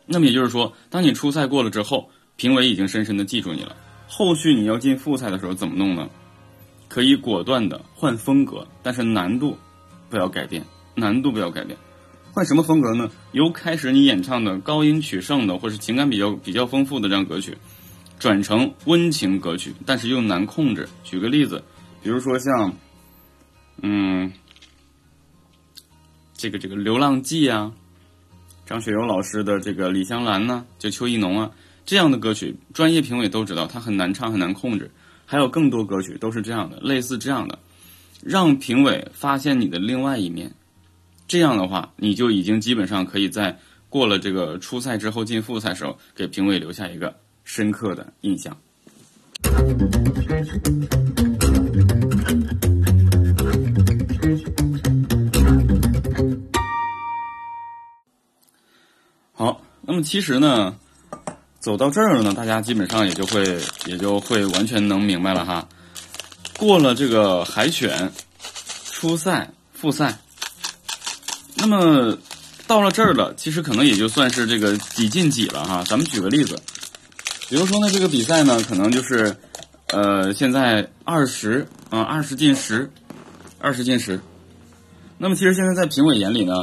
[0.06, 3.76] 那么也就是说，当你初赛过了之后，评委已经深深的记住你了。
[4.08, 6.10] 后续你要进复赛的时候怎么弄呢？
[6.88, 9.58] 可以果断的换风格，但是难度
[10.10, 10.64] 不要改变，
[10.94, 11.76] 难度不要改变。
[12.32, 13.10] 换什么风格呢？
[13.32, 17.58] 由开始你演唱的高音取胜的，或是情感比较比较丰富的这样歌曲，
[18.20, 20.88] 转成温情歌曲，但是又难控制。
[21.04, 21.64] 举个例子，
[22.04, 22.74] 比如说像，
[23.82, 24.32] 嗯，
[26.34, 27.72] 这个这个《流浪记》啊，
[28.66, 31.52] 张学友老师的这个《李香兰》呢，就邱意浓啊
[31.86, 34.90] 这样的歌曲，专业评委都知道它很难唱，很难控制。
[35.28, 37.60] 还有更多歌曲都是这样的，类似这样的，
[38.24, 40.52] 让评委发现你的另外一面。
[41.28, 48.58] 这样的话，你就已经基本上可以在过了这个初赛之后进复赛时候，给评委留下一个深刻的印象。
[59.36, 60.76] 好，那么其实呢。
[61.60, 65.68] 走到这儿了呢，大家基本上也就会也就会完全能明白了哈。
[66.60, 68.12] 过了这个海选、
[68.92, 70.20] 初赛、复赛，
[71.56, 72.16] 那么
[72.68, 75.84] 到了这儿了，其实可能也就算是这个几进几了哈。
[75.88, 76.62] 咱们举个例子，
[77.50, 79.36] 比如说呢，这个比赛呢，可能就是
[79.88, 82.92] 呃，现在二十啊，二十进十，
[83.58, 84.22] 二十进十。
[85.18, 86.54] 那么其实现在在评委眼里呢，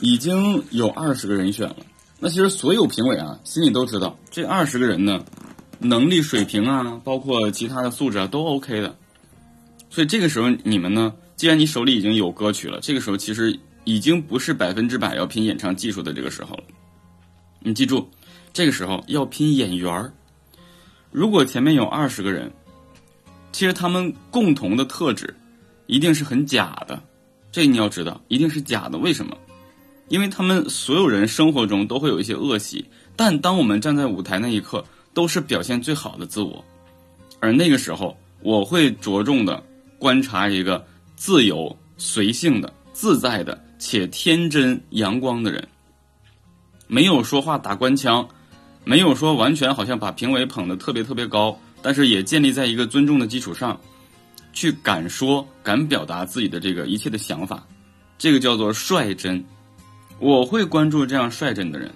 [0.00, 1.76] 已经有二十个人选了。
[2.20, 5.24] 那其实所有评委啊，心里都知道，这二十个人呢，
[5.78, 8.96] 能力水平啊，包括其他的素质啊，都 OK 的。
[9.90, 16.64] 所以这个时候你们呢，既然你手里已经有歌曲了，这个时候其实已经不是百分之百要拼演唱技术的这个时候了。
[17.60, 18.08] 你记住，
[18.52, 20.12] 这个时候要拼演员儿。
[21.10, 22.52] 如果前面有二十个人，
[23.52, 25.34] 其实他们共同的特质
[25.86, 27.02] 一定是很假的，
[27.50, 28.98] 这你要知道，一定是假的。
[28.98, 29.36] 为什么？
[30.08, 36.64] 因为他们所有人生活中都会有一些恶习，但当我们站在舞台那一刻，都是表现最好的自我。
[37.40, 39.62] 而那个时候，我会着重的
[39.98, 45.66] 观察一个自由、随性的、自在的且天真阳光的人。
[46.86, 48.26] 没有说话打官腔，
[48.84, 53.78] 没有说完全好像把评委捧得特别特别高，但是也建立在一个尊重的基础上，
[54.54, 57.66] 去敢说敢表达自己的这个一切的想法，
[58.16, 59.44] 这个叫做率真。
[60.20, 61.90] 我会关注这样率真的人，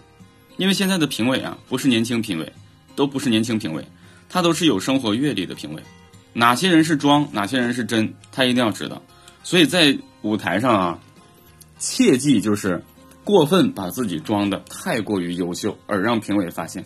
[0.57, 2.53] 因为现在的评委啊，不是年轻评委，
[2.95, 3.85] 都不是年轻评委，
[4.29, 5.83] 他都是有生活阅历的评委。
[6.33, 9.03] 哪些人是装，哪些人是真，他一定要知道。
[9.43, 10.99] 所以在舞台上啊，
[11.79, 12.83] 切记就是
[13.25, 16.85] 过分把自己装的太过于优秀，而让评委发现。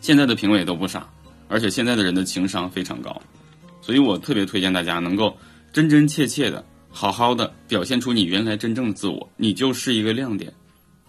[0.00, 1.08] 现在的评委都不傻，
[1.48, 3.22] 而且现在的人的情商非常高，
[3.80, 5.36] 所以我特别推荐大家能够
[5.72, 6.64] 真真切切的。
[6.96, 10.50] 好好的表现出你原来真正的自我，你就是一个亮点，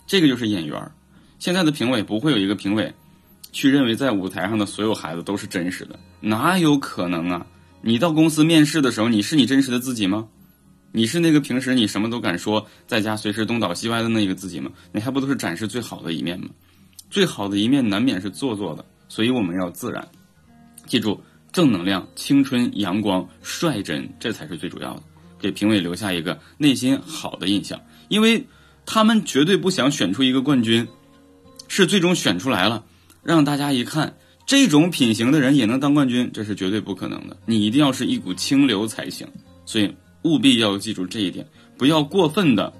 [0.05, 0.91] 这个就是演员儿。
[1.39, 2.93] 现在的评委不会有一个评委
[3.53, 7.47] 去认为在舞台上的所有孩子都是真实的，哪有可能啊？
[7.81, 10.27] 你到公司面试的时候，你是你真实的自己吗？
[10.91, 14.69] 你是那个平时你什么都敢说，在家随时东倒西歪的那个自己吗？
[14.91, 16.49] 你还不都是展示最好的一面吗？
[17.09, 20.05] 最好的一面难免是做作的，所以我们要自然。
[20.85, 21.17] 记住，
[21.53, 25.03] 正能量、青春、阳光、率真，这才是最主要的。
[25.39, 28.45] 给评委留下一个内心好的印象，因为
[28.85, 30.87] 他们绝对不想选出一个冠军，
[31.67, 32.83] 是最终选出来了，
[33.23, 37.37] 让大家一看这种品行的人也能当冠军，这是绝对不可能的。
[37.45, 39.27] 你一定要是一股清流才行。
[39.65, 41.45] 所以务必要记住这一点，
[41.77, 42.71] 不要过分的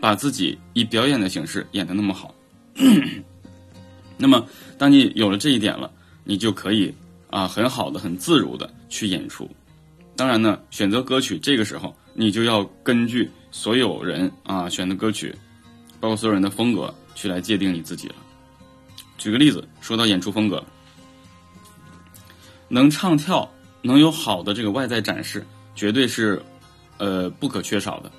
[0.00, 2.34] 把自己以表演的形式演得那么好。
[4.16, 4.46] 那么，
[4.78, 5.90] 当你有了这一点了，
[6.24, 6.94] 你就可以
[7.28, 9.46] 啊很好的、很自如的去演出。
[10.14, 15.34] 当然呢，选择歌曲这个时候，你就要根据所有人啊选的歌曲，
[15.98, 18.14] 包括所有人的风格去来界定你自己了。
[19.18, 20.62] 举个例子，说到演出风格，
[22.68, 26.42] 能唱跳，能有好的这个外在展示，绝对是
[26.98, 28.10] 呃不可缺少的。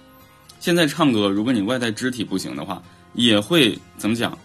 [0.59, 2.81] 现在唱歌，如果你外在肢体不行的话，
[3.13, 4.37] 也会怎么讲？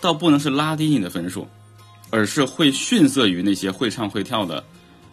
[0.00, 1.48] 倒不能是拉低你的分数，
[2.10, 4.62] 而是会逊色于那些会唱会跳的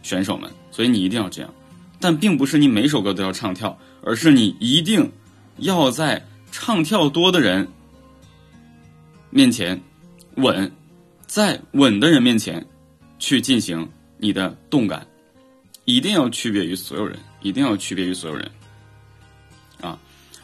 [0.06, 0.50] 选手们。
[0.72, 1.52] 所以你一定要这样，
[2.00, 5.12] 但并不是你每首歌都要唱跳，而是你一定
[5.58, 7.68] 要在唱跳多的人
[9.30, 9.82] 面前
[10.36, 10.72] 稳，
[11.26, 12.66] 在稳的人面前
[13.20, 15.08] 去进行你的动感，
[15.86, 18.52] 一定要区别于所有人，一定要区别于所有人
[19.82, 19.98] 啊。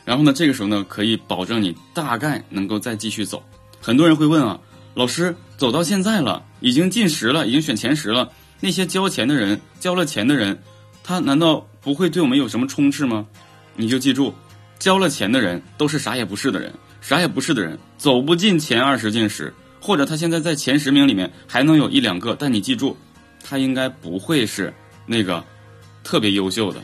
[0.04, 3.44] 然后呢，这个时候呢，可以保证你大概能够再继续走。
[3.80, 4.60] 很多人会问啊，
[4.94, 10.58] 老师走到现在了，已经进十了，已经选前十了，那些交钱的人，交了钱的人，
[11.04, 13.26] 他难道不会对我们有什么充斥吗？
[13.76, 14.34] 你就记住，
[14.78, 16.72] 交了钱的人都是啥也不是的人，
[17.02, 22.96] 啥也不是的人走不进前二十进十，或者他现在在前十名里面还能有一两个，但你记住，
[23.44, 24.72] 他应该不会是
[25.08, 25.44] 那个
[26.04, 26.80] 特别优秀的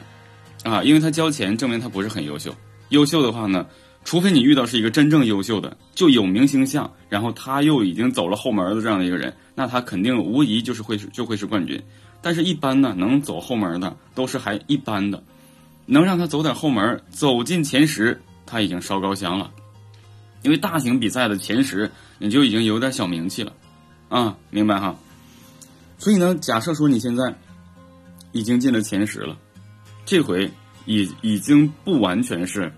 [0.63, 2.55] 啊，因为他交钱证明他不是很优秀。
[2.89, 3.65] 优秀的话呢？
[4.07, 11.77] 除非你遇到是一个真正优秀的，就有明星相，然后他又已经走了后门的这样的一个人，那他肯定无疑就是会就会是冠军。
[12.21, 15.21] 但是，一般呢，能走后门的都是还一般的，
[15.85, 19.51] 能让他走点后门，走进前十，他已经烧高香了。
[20.41, 23.51] 因为大型比赛的前十，你就已经有点小名气了，
[24.07, 24.95] 啊，明白哈？
[25.97, 27.35] 所以呢，假设说你现在
[28.31, 29.37] 已经进了前十了，
[30.05, 30.49] 这回
[30.85, 32.71] 已已经不完全是。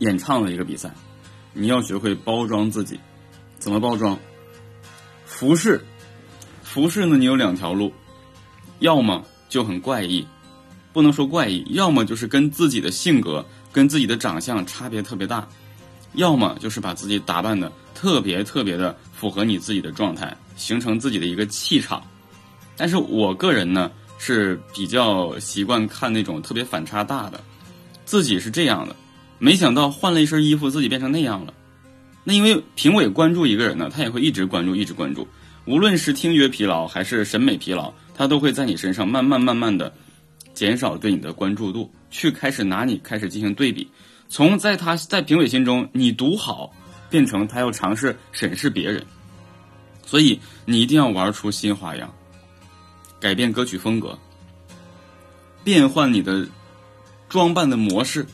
[0.00, 0.92] 演唱的一个比赛，
[1.54, 2.98] 你要学会包装自己，
[3.58, 4.18] 怎么包装？
[5.24, 5.80] 服饰，
[6.62, 7.16] 服饰呢？
[7.16, 7.92] 你有两条路，
[8.80, 10.26] 要么就很怪异，
[10.92, 15.46] 不能说怪异，要么就是跟自己的性格、跟自己的长相差别特别大，
[16.14, 22.02] 要么就是把自己打扮的特别特别的符合你自己的状态，形成自己的一个气场。
[22.76, 27.38] 但是我个人呢是比较习惯看那种特别反差大的，
[28.06, 28.96] 自己是这样的。
[29.40, 31.54] 没想到换了一身衣服，自己变成那样了。
[32.22, 35.26] 那因为评委关注一个人呢，他也会一直关注，一直关注。
[35.64, 39.92] 无论是听觉疲劳还是审美疲劳，他都会在你身上慢慢慢慢的
[40.52, 43.90] 减少对你的关注度，去开始拿你开始进行对比。
[44.28, 46.70] 从在他在评委心中你独好，
[47.08, 49.04] 变成他要尝试审视别人。
[50.04, 52.12] 所以你一定要玩出新花样，
[53.18, 54.18] 改变歌曲风格，
[55.64, 56.46] 变换你的
[57.28, 58.26] 装扮的模式。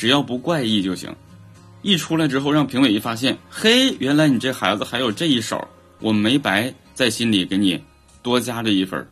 [0.00, 1.14] 只要不怪异就行，
[1.82, 5.62] 一出来之后让评委一发现，嘿，原来你这孩子还有这一手，
[5.98, 7.78] 我没白在心里给你
[8.22, 9.06] 多加这一分。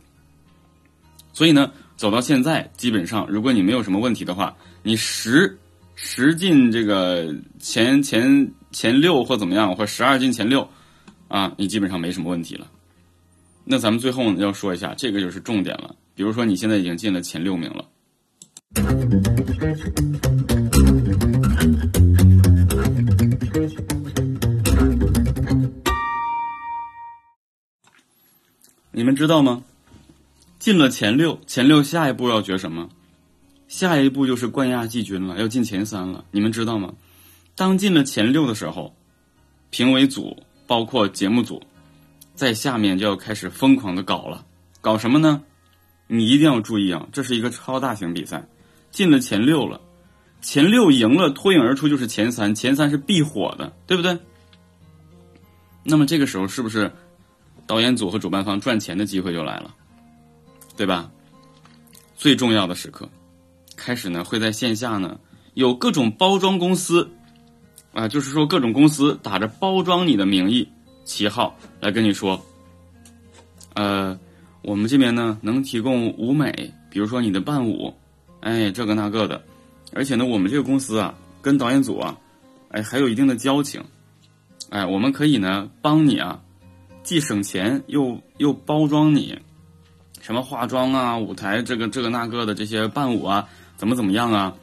[1.31, 5.55] 所以呢，走到现在，基本上如果你没有什么问题的话，你十
[5.93, 10.67] 十进这个前前前六或怎么样，或十二进前六，
[11.27, 12.65] 啊，你基本上没什么问题了。
[13.63, 15.95] 那咱们最后要说一下，这个就是重点了。
[16.15, 17.85] 比如说你现在已经进了前六名了。
[28.99, 29.63] 你们知道吗？
[30.59, 32.89] 进了前六，前六下一步要决什么？
[33.69, 36.25] 下一步就是冠亚季军了，要进前三了。
[36.31, 36.93] 你们知道吗？
[37.55, 38.93] 当进了前六的时候，
[39.69, 41.63] 评委组包括节目组，
[42.35, 44.45] 在下面就要开始疯狂的搞了。
[44.81, 45.43] 搞什么呢？
[46.07, 47.07] 你一定要注意啊！
[47.13, 48.49] 这是一个超大型比赛，
[48.91, 49.79] 进了前六了，
[50.41, 54.19] 前六赢了，脱颖而出就是前三，前三是必火的，对不对？
[55.85, 56.91] 那么这个时候是不是？
[57.69, 59.75] 导演组和主办方赚钱的机会就来了，
[60.75, 61.11] 对吧？
[62.15, 63.07] 最重要的时刻，
[63.75, 65.19] 开始呢会在线下呢
[65.53, 67.07] 有各种包装公司，
[67.93, 70.67] 啊，就是说各种公司打着包装你的名义
[71.05, 72.43] 旗号来跟你说，
[73.75, 74.19] 呃，
[74.63, 77.93] 我们这边呢能提供舞美，比如说你的伴舞，
[78.39, 79.39] 哎，这个那个的，
[79.93, 82.17] 而且呢我们这个公司啊跟导演组啊，
[82.71, 83.79] 哎还有一定的交情，
[84.71, 86.41] 哎，我们可以呢帮你啊。
[87.09, 89.39] 既省钱又又包装你，
[90.21, 94.53] 什么化妆啊、舞台这个这个那个的这些伴舞啊，怎么怎么样啊，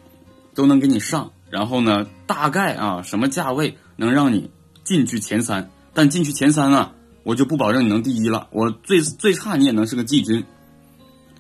[0.55, 1.33] 都能给你上。
[1.51, 4.49] 然后呢，大概啊什么价位能让你
[4.85, 5.73] 进去前三？
[5.93, 6.93] 但进去前三啊，
[7.25, 10.45] 我就不保证你能第一了，我最最差你也能是个季军。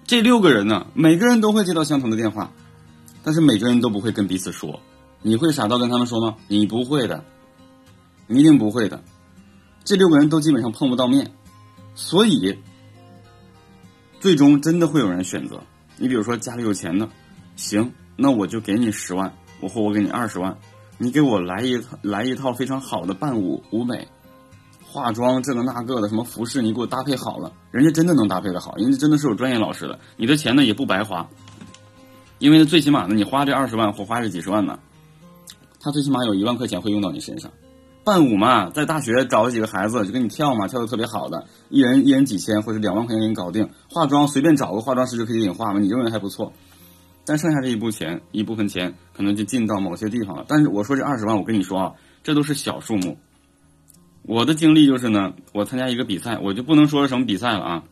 [0.06, 2.50] 这六个人呢，每个人都会接到相同的电话，
[3.22, 4.80] 但是每个人都不会跟彼此说。
[5.22, 6.34] 你会傻到跟他们说吗？
[6.48, 7.22] 你不会的，
[8.26, 9.04] 你一定不会的。
[9.86, 11.30] 这六个人都基本上碰不到面，
[11.94, 12.58] 所以
[14.18, 15.62] 最终真的会有人选择。
[15.96, 17.08] 你比如说家里有钱的，
[17.54, 20.58] 行，那我就给你十万，我或我给你二十万，
[20.98, 24.08] 你给我来一来一套非常好的伴舞舞美。
[24.82, 31.28] 化妆这个那个的什么服饰，你给我搭配好了，人家真的能搭配的好，人家真的是有专业老师的，你的钱呢也不白花，
[32.40, 34.80] 因为呢最起码呢你花这二十万或花这几十万呢，
[35.78, 37.52] 他最起码有一万块钱会用到你身上。
[38.06, 43.68] 伴舞嘛，在大学找了几个孩子就跟你跳嘛，跳的特别好的，一人一人几千或者两万块钱给你搞定。
[43.90, 46.52] 化妆随便找个化妆师就可以给你化嘛，你认为还不错。
[47.24, 50.44] 但剩下这一部钱一部分钱可能就进到某些地方了。
[50.46, 51.92] 但是我说这二十万，我跟你说啊，
[52.22, 53.18] 这都是小数目。
[54.22, 57.82] 我的经历就是呢，我参加一个比赛，我就不能说是什么比赛了啊。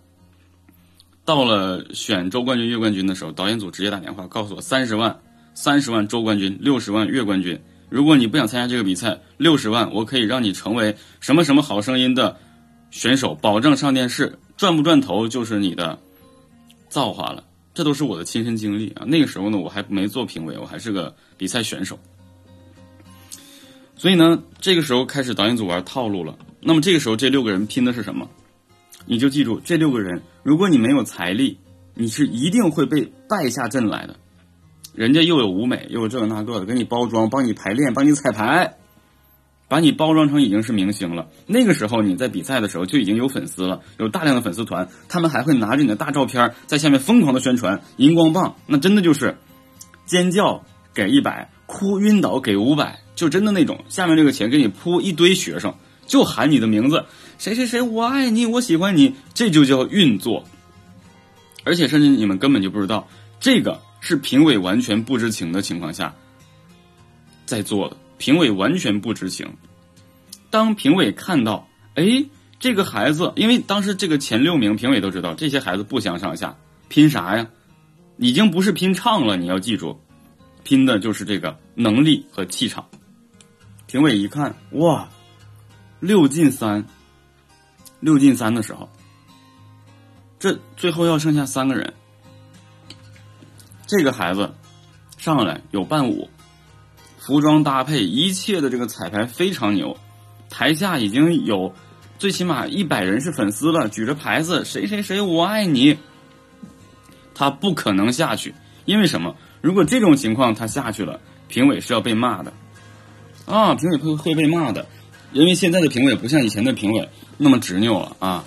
[1.24, 5.18] 到了选周冠军、月冠军的时候，导演组直接打电话告诉我，三十万，
[5.54, 7.60] 三十万周冠军，六十万月冠军。
[7.88, 12.36] 如果你不想参加这个比赛，六十万我可以让你成为什么什么好声音的
[12.90, 15.98] 选手，保证上电视，赚不赚头就是你的
[16.88, 17.44] 造化了。
[17.72, 19.04] 这都是我的亲身经历啊。
[19.06, 21.98] 那个时候呢，我还没做评委，我还是个比赛选手。
[23.96, 26.36] 所以呢，这个时候开始导演组玩套路了。
[26.60, 28.28] 那么这个时候，这六个人拼的是什么？
[29.06, 31.58] 你就记住，这六个人，如果你没有财力，
[31.94, 34.16] 你是一定会被败下阵来的。
[34.94, 38.76] 人家又有舞美，又有这个那个的，给你包装，帮你排练，帮你彩排，
[39.68, 41.28] 把你包装成已经是明星了。
[41.46, 49.36] 那个时候你在比赛的时候就已经有粉丝了，有大量的粉丝团，他们还会拿着你的大照片在下面疯狂的宣传，荧光棒，那真的就是
[50.06, 53.00] 尖叫给一百，哭晕倒给五百。
[53.16, 55.72] 就真的那种，下面这个钱给你铺一堆学生，
[56.04, 57.04] 就喊你的名字，
[57.38, 60.42] 谁谁谁，我爱你，我喜欢你，这就叫运作。
[61.62, 63.06] 而且甚至你们根本就不知道，
[63.38, 66.14] 这个是评委完全不知情的情况下
[67.46, 69.50] 在做的，评委完全不知情。
[70.50, 72.22] 当评委看到，哎，
[72.60, 76.54] 这个孩子，因为当时这个前六名评委都知道，这些孩子不相上下，
[76.88, 77.46] 拼啥呀？
[78.18, 79.98] 已经不是拼唱了，你要记住，
[80.64, 82.86] 拼的就是这个能力和气场。
[83.86, 85.08] 评委一看，哇，
[86.00, 86.84] 六进三，
[88.00, 88.86] 六进三的时候，
[90.38, 91.90] 这最后要剩下三个人。
[93.96, 94.52] 这个孩子
[95.18, 96.28] 上来有伴舞，
[97.20, 99.96] 服装搭配一切的这个彩排非常牛，
[100.50, 101.72] 台下已经有
[102.18, 105.96] 最起码一百人是粉丝了，举着牌子，谁谁谁我爱你。
[107.36, 108.52] 他不可能下去，
[108.84, 109.36] 因为什么？
[109.60, 112.52] 如果这种情况他下去了，评委是要被骂的。
[113.46, 114.88] 啊，评委会会被骂的，
[115.32, 118.44] 因为现在的评委不像以前的评委那么执拗了啊。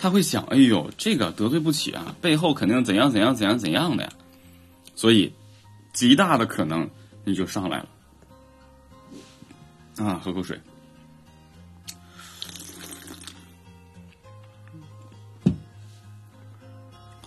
[0.00, 4.10] 他会想，哎呦，这个得罪不起啊，背后肯定怎样怎样怎样怎样的呀。
[4.96, 5.32] 所以，
[5.92, 6.90] 极大的可能
[7.22, 7.88] 你就上来了。
[9.98, 10.60] 啊，喝口水。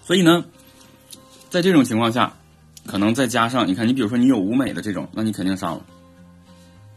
[0.04, 0.44] 所以呢，
[1.50, 2.34] 在这种情况下，
[2.88, 5.86] 可能再加上，你看，你比如说你有舞美的这种，那你肯定上了。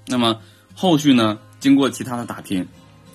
[0.07, 0.41] 那么
[0.75, 1.39] 后续呢？
[1.61, 2.67] 经过其他的打拼，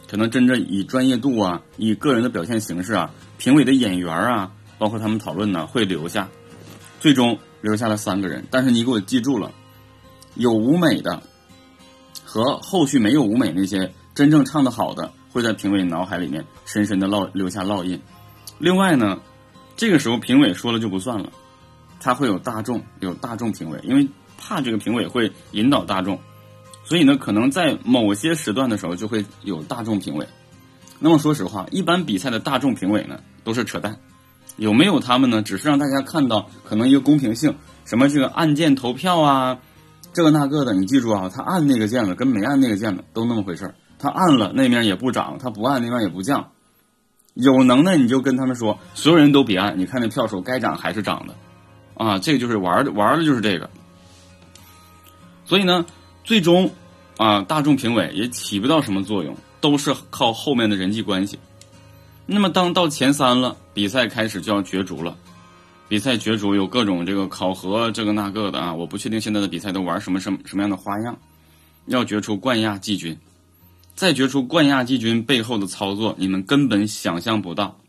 [0.08, 6.30] 可能真正以专业度啊，以个人的表现形式啊，评委的眼缘啊，包括他们讨论呢，会留下，
[7.00, 8.46] 最终留下了三个人。
[8.50, 9.52] 但是你给我记住了，
[10.36, 11.22] 有舞美的
[12.24, 18.00] 和后续没有舞美那些真正唱的好的，会在评委脑海里面深深的烙留下烙印。
[18.58, 19.20] 另外呢，
[19.76, 21.30] 这个时候评委说了就不算了，
[22.00, 26.18] 他会有大众，有大众评委，因为怕这个评委会引导大众。
[26.86, 30.26] 所以呢，可能在某些时段的时候就会有大众评委。
[31.00, 34.00] 那么说实话，一般比赛的大众评委呢都是扯淡。
[34.58, 35.42] 有没有他们呢？
[35.42, 39.60] 只是让大家看到可能一个公平性，什么这个按键投票啊，
[40.14, 40.74] 这个那个的。
[40.74, 43.76] 你记住啊，他按那个键子跟没按那个键子都那么回事儿。
[43.98, 46.52] 他按了那面也不涨，他不按那面也不降。
[47.34, 51.36] 有能耐你就跟他们说，所有人都别按，你看那票数该涨还是涨的。
[52.04, 53.70] 啊，这个就是玩的，玩的就是这个。
[55.46, 55.86] 所以呢。
[56.24, 56.70] 最终，
[57.16, 61.40] 啊，大众评委也起不到什么作用，都是靠后面的人际关系。
[62.30, 65.16] 那么，当到前三了，比赛开始就要角逐了。
[65.88, 71.18] 比赛角逐有各种这个考核，这个那个的啊，我不确定现在的比赛都玩什么什么什么样的花样。
[71.86, 73.18] 要决出冠亚季军，
[73.96, 77.80] 再决出冠亚季军背后的操作，你们根本想象不到。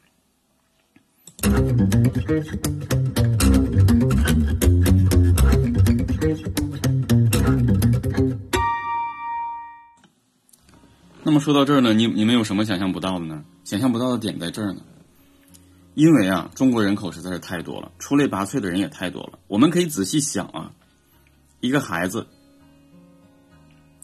[11.29, 13.45] 那么说到这儿呢，你你们有什么想象不到的呢？
[13.63, 14.81] 想象不到的点在这儿呢，
[15.93, 19.39] 因为啊，中国人口实在是太多了，出类拔萃的人也太多了。
[19.47, 20.73] 我们可以仔细想啊，
[21.61, 22.27] 一个孩子，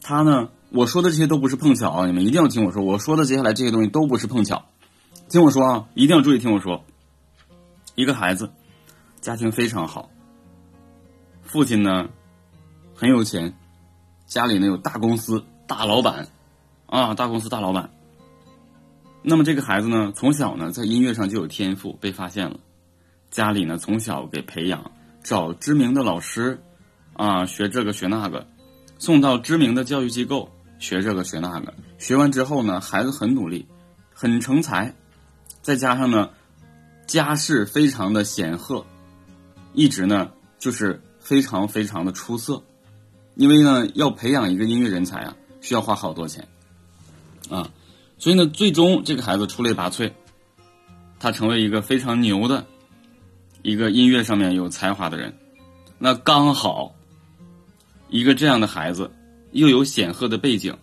[0.02, 4.66] 他呢，我说的这些都不是碰巧啊，你们一定要听我说，我说的接下来这些东西都不是碰巧，
[5.30, 6.84] 听我说啊，一定要注意听我说。
[7.94, 8.50] 一个孩子，
[9.22, 10.10] 家庭非常好，
[11.42, 12.10] 父亲呢
[12.94, 13.54] 很有钱，
[14.26, 16.28] 家里呢有大公司大老板。
[16.94, 17.90] 啊，大公司大老板。
[19.20, 22.60] 那么这个孩子呢，从小呢在音乐上就有天赋，被发现了。
[23.32, 26.62] 家里呢从小给培养，找知名的老师，
[27.14, 28.46] 啊学这个学那个，
[28.96, 31.74] 送到知名的教育机构学这个学那个。
[31.98, 33.66] 学完之后呢，孩子很努力，
[34.14, 34.94] 很成才，
[35.62, 36.30] 再加上呢
[37.08, 38.86] 家世非常的显赫，
[39.72, 40.30] 一直呢
[40.60, 42.62] 就是非常非常的出色。
[43.34, 46.46] 因为呢要培养一个音乐人才啊，需要花好多钱。
[47.50, 47.70] 啊，
[48.18, 50.10] 所以呢，最终这个孩子出类拔萃，
[51.18, 52.66] 他成为一个非常牛的
[53.62, 55.36] 一个音乐上面有才华的人。
[55.98, 56.94] 那刚好
[58.08, 59.10] 一个这样的孩子，
[59.52, 60.76] 又有显赫的背景，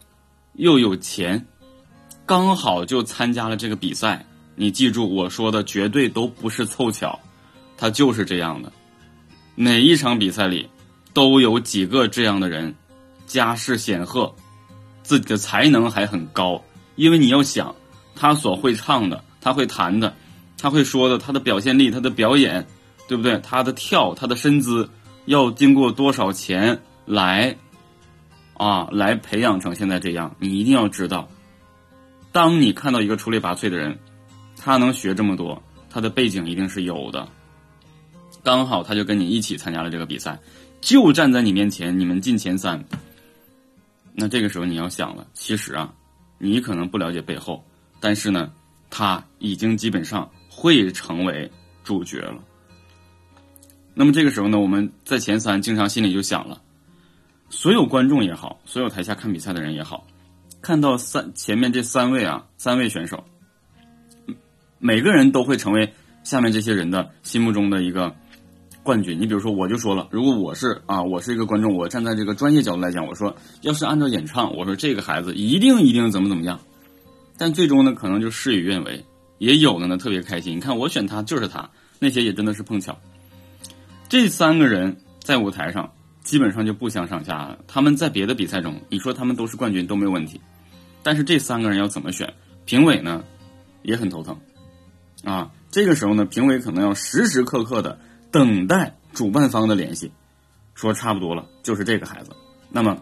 [0.54, 1.46] 又有钱，
[2.26, 4.26] 刚好就参加了这个比赛。
[4.56, 7.20] 你记住我说的，绝对都不是凑巧，
[7.78, 8.72] 他就是这样的。
[9.56, 10.70] 哪一场比赛里
[11.14, 12.74] 都有几个这样的人，
[13.26, 14.34] 家世显赫。
[15.12, 16.64] 自己的才能还很高，
[16.96, 17.76] 因为你要想，
[18.16, 20.16] 他所会唱的，他会弹的，
[20.58, 22.66] 他会说的，他的表现力，他的表演，
[23.10, 23.38] 对不对？
[23.40, 24.90] 他的跳，他的身姿，
[25.26, 27.58] 要经过多少钱来
[28.54, 30.34] 啊，来培养成现在这样？
[30.40, 31.28] 你一定要知道，
[32.32, 34.00] 当你看到一个出类拔萃的人，
[34.56, 37.28] 他能学这么多，他的背景一定是有的。
[38.44, 40.40] 刚好他就跟你一起参加了这个比赛，
[40.80, 42.82] 就站在你面前，你们进前三。
[44.14, 45.94] 那这个时候你要想了，其实啊，
[46.38, 47.64] 你可能不了解背后，
[48.00, 48.52] 但是呢，
[48.90, 51.50] 他已经基本上会成为
[51.84, 52.44] 主角了。
[53.94, 56.62] 那么这个时候呢，我们在前三经常心里就想了，
[57.50, 60.06] 所有观众也好，所有台下看比赛的人也好，
[60.62, 63.24] 看到三前面这三位啊，三位选手，
[64.78, 65.94] 每个人都会成为
[66.24, 68.16] 下面这些人的心目中的一个。
[68.84, 76.60] 冠军，你比如说，我就说了，如果我是啊，我是一个观众，我站在这个专业角度来讲，我说，要是按照演唱，我说这个孩子一定一定怎么怎么样，
[77.38, 79.06] 但最终呢，可能就事与愿违，
[79.38, 80.56] 也有的呢特别开心。
[80.56, 81.70] 你看我选他就是他，
[82.00, 82.98] 那些也真的是碰巧。
[84.10, 85.92] 这三个人在舞台上
[86.24, 87.60] 基本上就不相上下了。
[87.68, 90.42] 他们在别的比赛中，你说他们都是冠军都没有问题，
[91.04, 92.34] 但是这三个人要怎么选？
[92.66, 93.24] 评委呢
[93.84, 94.36] 也很头疼
[95.24, 95.52] 啊。
[95.70, 98.00] 这个时候呢，评委可能要时时刻刻的。
[98.32, 100.10] 等待主办方的联系，
[100.74, 102.32] 说差不多了，就是这个孩子。
[102.70, 102.98] 那么，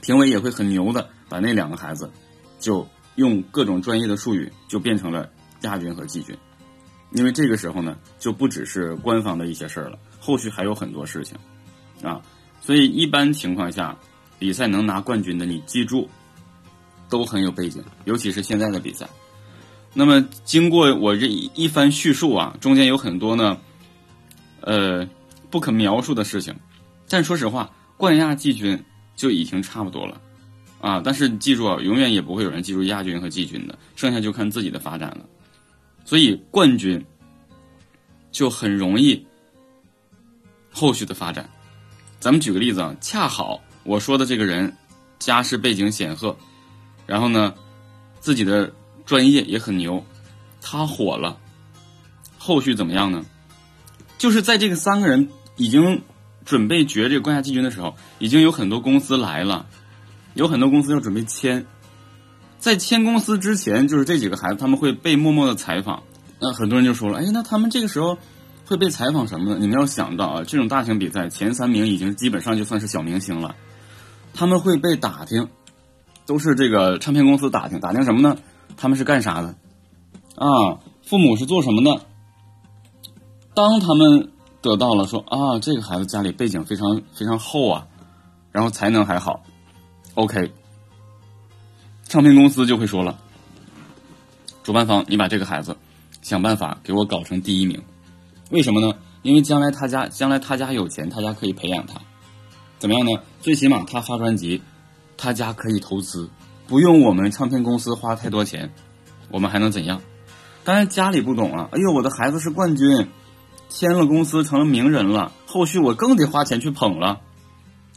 [0.00, 2.10] 评委也会很牛的把那两个孩子，
[2.58, 5.30] 就用各种专业的术语，就变成了
[5.62, 6.36] 亚军和季军。
[7.12, 11.38] 因为这个时候呢，就不只是官方的一些事儿了，后续还有很多事情
[12.02, 12.20] 啊。
[12.60, 13.96] 所以一般情况下，
[14.40, 16.08] 比赛能拿冠军的，你记住，
[17.08, 19.08] 都很有背景，尤其是现在的比赛。
[19.94, 23.56] 那么经过我这一番叙述啊，中间有很多呢。
[24.60, 25.08] 呃，
[25.50, 26.54] 不可描述的事情，
[27.08, 28.82] 但说实话，冠亚季军
[29.16, 30.20] 就已经差不多了，
[30.80, 31.00] 啊！
[31.04, 35.24] 但是记住啊，永远也不会有人记住亚军和季军的，剩下就看自己的发展了。
[36.04, 37.04] 所以冠军
[38.30, 39.26] 就很容易
[40.70, 41.48] 后续的发展。
[42.20, 44.72] 咱们举个例子啊，恰好我说的这个人
[45.18, 46.36] 家世背景显赫，
[47.06, 47.54] 然后呢，
[48.20, 48.72] 自己的
[49.04, 50.04] 专业也很牛，
[50.60, 51.38] 他火了，
[52.38, 53.24] 后续怎么样呢？
[54.18, 56.02] 就是在这个三个人已经
[56.44, 59.66] 准备决这个冠亚季军的时候，已经有很多公司来了，
[60.34, 61.64] 有很多公司要准备签。
[62.58, 66.02] 在签公司之前，就是这几个孩子他们会被默默的采访。
[66.40, 68.18] 那很多人就说了：“哎，那他们这个时候
[68.66, 73.54] 会被采访什么呢？”你们要想到啊，这种大型比赛前三名已经基本上就算是小明星了，
[74.34, 75.48] 他们会被打听，
[76.26, 78.36] 都是这个唱片公司打听，打听什么呢？
[78.76, 79.56] 他们是干啥的？
[80.34, 82.06] 啊，父母是做什么的？
[83.54, 84.30] 当他们
[84.60, 87.86] 得到了说啊，这个孩子家里背景非常非常厚啊，
[88.52, 89.42] 然后才能还好
[90.14, 90.52] ，OK，
[92.04, 93.18] 唱片公司就会说了，
[94.62, 95.76] 主办方，你把这个孩子
[96.22, 97.82] 想办法给我搞成第一名，
[98.50, 98.96] 为什么呢？
[99.22, 102.00] 因为将来他家将来他家有钱，他家可以培养他，
[102.78, 103.22] 怎么样呢？
[103.40, 104.62] 最起码他发专辑，
[105.16, 106.30] 他家可以投资，
[106.68, 108.72] 不用我们唱片公司花太多钱，
[109.30, 110.00] 我们还能怎样？
[110.64, 113.08] 当然家里不懂啊，哎呦，我的孩子是冠军。
[113.68, 117.20] 签了公司成了名人了，后续我更得花钱去捧了，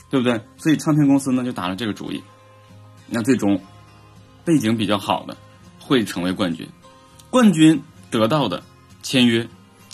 [0.10, 0.42] 对不对？
[0.58, 2.22] 所以唱片公司呢就打了这个主意。
[3.08, 3.62] 那最终
[4.46, 5.36] 背景比较好的
[5.80, 6.68] 会成为冠军，
[7.30, 8.64] 冠军得到的
[9.02, 9.48] 签约，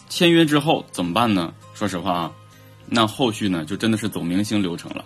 [0.09, 1.53] 签约之后怎么办呢？
[1.73, 2.31] 说实话啊，
[2.87, 5.05] 那后续呢就真的是走明星流程了。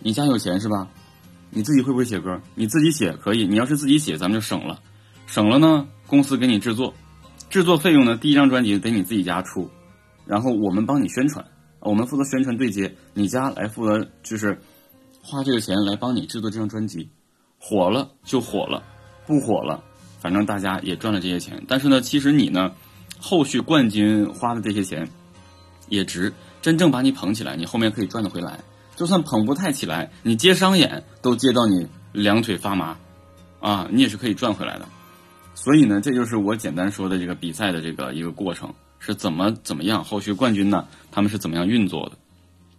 [0.00, 0.88] 你家有钱是吧？
[1.50, 2.40] 你自己会不会写歌？
[2.54, 4.80] 你自己写可以，你要是自己写，咱们就省了，
[5.26, 6.92] 省了呢，公司给你制作，
[7.56, 9.70] 制作费用呢，第一张专辑得你自己家出，
[10.26, 11.42] 然后我们帮你宣传，
[11.80, 14.60] 我们负责宣传对接，你家来负责就是
[15.22, 17.08] 花这个钱来帮你制作这张专辑，
[17.58, 18.82] 火了就火了，
[19.26, 19.82] 不火了，
[20.20, 21.64] 反正大家也赚了这些钱。
[21.66, 22.72] 但是呢，其实你呢，
[23.18, 25.08] 后续冠军花的这些钱
[25.88, 28.60] 也值，真正把你捧起来，你后面可以赚得回来。
[28.96, 32.98] 就算捧不太起来，你接商演都接到你两腿发麻，
[33.60, 34.86] 啊，你也是可以赚回来的。
[35.56, 42.08] 所以呢，这就是我简单说的这个比赛的这个一个过程是怎么怎么样，后续冠军呢，他们是怎么样运作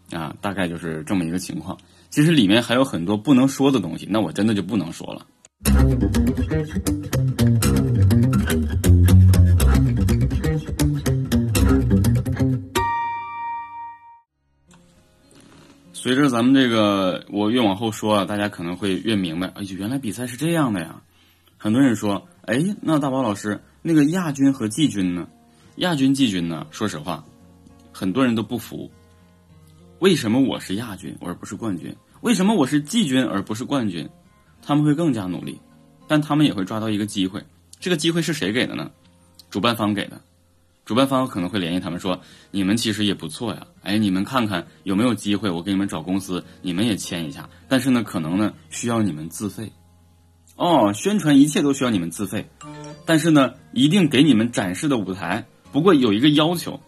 [0.09, 1.77] 的，啊，大概就是这么一个情况。
[2.09, 5.25] 其实里面还有很多不能说的东西，那我真的就不能说了。
[15.91, 19.47] 随着咱们这个，我越往后说啊，大家可能会越明白。
[19.47, 21.01] 哎，原来比赛是这样的呀！
[21.59, 25.27] 很多人说，哎，那大宝老师，那个亚军和季军呢？
[25.77, 26.67] 亚军、季军呢？
[26.69, 27.25] 说实话，
[27.91, 28.89] 很多人都不服。
[29.99, 31.95] 为什么我是亚军而不是冠军？
[32.21, 34.07] 为什么我是季军而不是冠军？
[34.61, 35.59] 他们会更加努力，
[36.07, 37.43] 但他们也会抓到一个机会。
[37.79, 38.91] 这个机会是谁给的呢？
[39.49, 40.21] 主办方给的。
[40.85, 47.49] 主办方可能会联系他们说：“你们其实也不错呀，哎，你们看看有没有机会，我给你们找公司，你们也签一下。
[47.67, 49.71] 但是呢，可能呢需要你们自费。
[50.57, 52.49] 哦，宣传一切都需要你们自费，
[53.05, 55.45] 但是呢，一定给你们展示的舞台。
[55.71, 56.81] 不过有一个要求，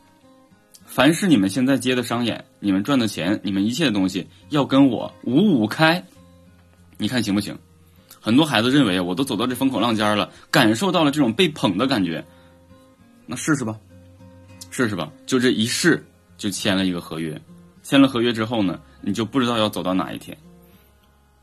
[0.85, 6.03] 凡是你们现在接的商演，你们赚的钱，你们一切的东西要跟我五五开。
[6.97, 7.57] 你看行不行？
[8.19, 12.25] 很多孩子认为我都走到这风口浪尖了，感受到了这种被捧的感觉，
[13.25, 13.77] 那试试吧。”
[14.71, 16.05] 试试吧，就这一试
[16.37, 17.41] 就签了一个合约，
[17.81, 20.37] 签了合约之后呢，你就不知道要走到哪一天。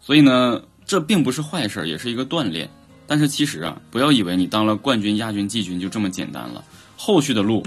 [0.00, 2.70] 所以呢，这并不是坏事，也是一个锻炼。
[3.08, 6.64] 但是其实啊，不要以为你当了冠军、亚军、季军就这么简单了，
[6.96, 7.62] 后续的路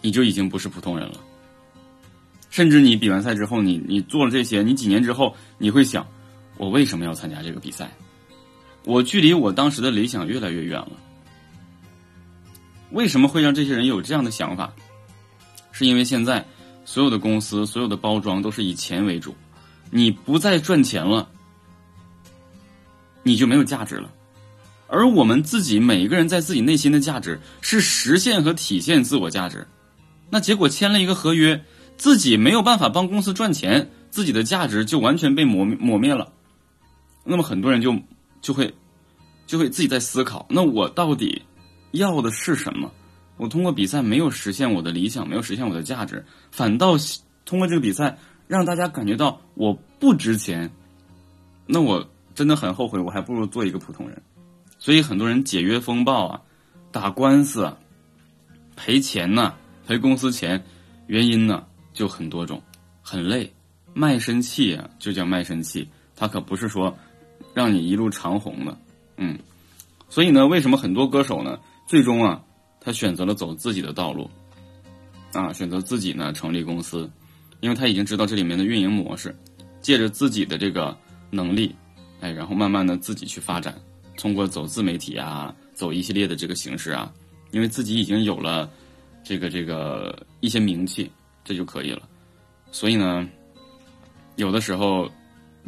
[0.00, 1.20] 你就已经不是普通人了。
[2.50, 6.06] 甚至你比完赛之后，你你做了这些，你几年之后你会想，
[6.56, 7.90] 我为什么要参加这个比赛？
[8.84, 10.92] 我距离我当时的理想越来越远了。
[12.90, 14.72] 为什么会让这些人有这样的想法？
[15.70, 16.44] 是因为现在
[16.84, 19.34] 所有的公司、所有的包装都是以钱为主，
[19.90, 21.30] 你不再赚钱了，
[23.22, 24.12] 你就没有价值了。
[24.88, 29.66] 而我们自己每一个人在自己内心的价值是实现和体现自我价值。
[30.28, 31.64] 那结果签了一个合约，
[31.96, 36.32] 自己没有办法帮公司赚钱，自己的价值就完全被磨磨灭了。
[37.24, 37.96] 那么很多人就
[38.40, 38.74] 就会
[39.46, 41.40] 就会自己在思考：那我到底
[41.92, 42.92] 要的是什么？
[43.38, 46.96] 我通过比赛没有实现我的理想，没有实现我的价值，反倒
[47.44, 50.70] 通过这个比赛让大家感觉到我不值钱，
[51.66, 54.22] 那我真的很后悔，我还不如做一个普通人。
[54.78, 56.42] 所以很多人解约风暴啊，
[56.90, 57.78] 打官司啊，
[58.76, 59.54] 赔钱呐，
[59.86, 60.64] 赔公司钱，
[61.06, 62.60] 原因呢就很多种，
[63.00, 63.52] 很累，
[63.94, 66.96] 卖身契啊，就叫卖身契，它可不是说
[67.54, 68.76] 让你一路长红的，
[69.16, 69.38] 嗯。
[70.08, 72.42] 所以呢，为什么很多歌手呢，最终啊？
[72.84, 74.28] 他选择了走自己的道路，
[75.32, 77.08] 啊，选择自己呢成立公司，
[77.60, 79.32] 因为他已经知道这里面的运营模式，
[79.80, 80.98] 借着自己的这个
[81.30, 81.72] 能力，
[82.22, 83.74] 哎，然后慢慢的自己去发展，
[84.16, 87.12] 通过走自媒体啊，走一系列的这个形式啊，
[87.50, 88.70] 因为自己已经有了
[89.24, 91.10] 这个这个一些名气，
[91.44, 92.02] 这就可以了。
[92.70, 93.28] 所以呢，
[94.36, 95.10] 有的时候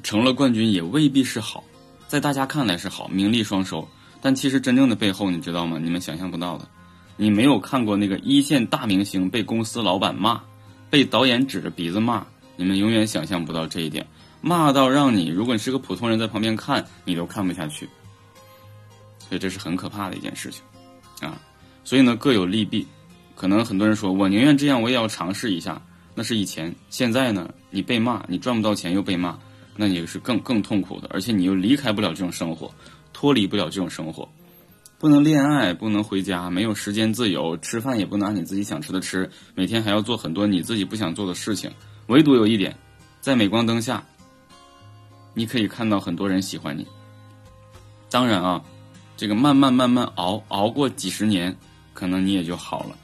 [0.05, 1.63] 成了冠军也未必是好，
[2.07, 3.87] 在大家看来是好，名利双收，
[4.23, 5.79] 但其实真正的背后，你知道吗？
[5.83, 6.69] 你们想象不到的。
[7.17, 10.41] 你没有看过那个一线大明星被公司老板骂，
[10.89, 12.25] 被导演指着鼻子骂，
[12.57, 14.07] 你们永远想象不到这一点，
[14.47, 17.89] 骂到让你，如果你是个普通人在旁边看，你都看不下去。
[19.19, 20.63] 所以这是很可怕的一件事情，
[21.27, 21.41] 啊，
[21.83, 22.87] 所以呢各有利弊，
[23.35, 25.81] 可能很多人说我宁愿这样，我也要尝试一下，
[26.15, 29.39] 那是以前，现在呢你被骂，你赚不到钱又被骂，
[29.77, 32.71] 那你是更更痛苦的，而且你又离开不了这种生活，
[33.15, 34.29] 脱离不了这种生活。
[34.99, 41.71] 不能恋爱，不能回家，没有时间自由，吃饭也不能按你自己想吃的吃，每天还要做很多你自己不想做的事情。
[42.09, 42.77] 唯独有一点，
[43.23, 44.05] 在镁光灯下，
[45.35, 46.87] 你可以看到很多人喜欢你。
[48.09, 48.63] 当然啊，
[49.17, 51.55] 这个慢慢慢慢熬熬过几十年，
[51.93, 52.97] 可能你也就好了。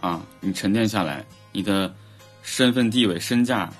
[0.00, 1.94] 啊，你沉淀下来，你的
[2.42, 3.72] 身份地位、身价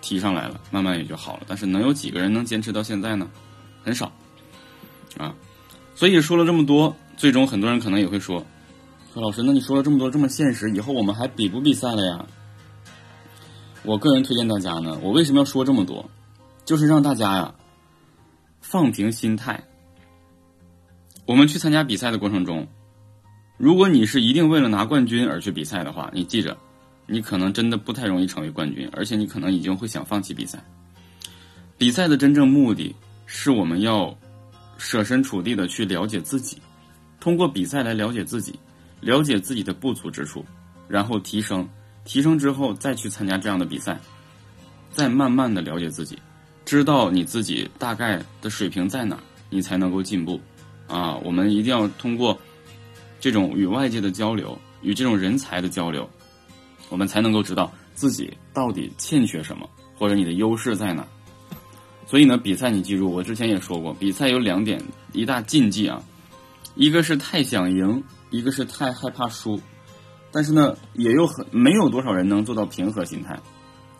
[0.00, 1.44] 提上来了，慢慢也就好了。
[1.46, 3.28] 但是能有几个人能坚持到现在呢？
[3.82, 4.12] 很少，
[5.18, 5.34] 啊。
[5.94, 8.44] 所以说了这么多，最终很多人可能也会说
[9.14, 12.26] ：“说老师，那你说了这么多这么现实，以后我们还比不比赛了呀？”
[13.82, 16.10] 我个人推荐大家呢，我为什么要说这么多？
[16.66, 17.54] 就是让大家呀
[18.60, 19.64] 放平心态。
[21.24, 22.68] 我们去参加比赛的过程中，
[23.56, 26.54] 如果你是一定为了拿冠军而去比赛的话，你记着，
[27.06, 30.62] 你可能真的不太容易成为冠军，而且你可能已经会想放弃比赛。
[31.78, 32.94] 比赛的真正目的
[33.24, 34.14] 是我们要。
[34.78, 36.60] 设身处地的去了解自己，
[37.18, 38.60] 通过比赛来了解自己，
[39.00, 40.44] 了解自己的不足之处，
[40.86, 41.66] 然后提升，
[42.04, 43.98] 提升之后再去参加这样的比赛，
[44.92, 46.18] 再慢慢的了解自己，
[46.66, 49.16] 知道你自己大概的水平在哪，
[49.48, 50.40] 你才能够进步。
[50.88, 52.36] 啊，我们一定要通过
[53.20, 56.08] 这种与外界的交流，与这种人才的交流，
[56.88, 61.06] 我们才能够知道自己到底欠缺什么，或者你的优势在哪。
[62.04, 66.02] 所以呢，比赛你记住，我之前也说过，比赛有两点一大禁忌啊，
[66.74, 69.60] 一个是太想赢，一个是太害怕输。
[70.32, 73.38] 但是呢，也有很没有多少人能做到平和心态。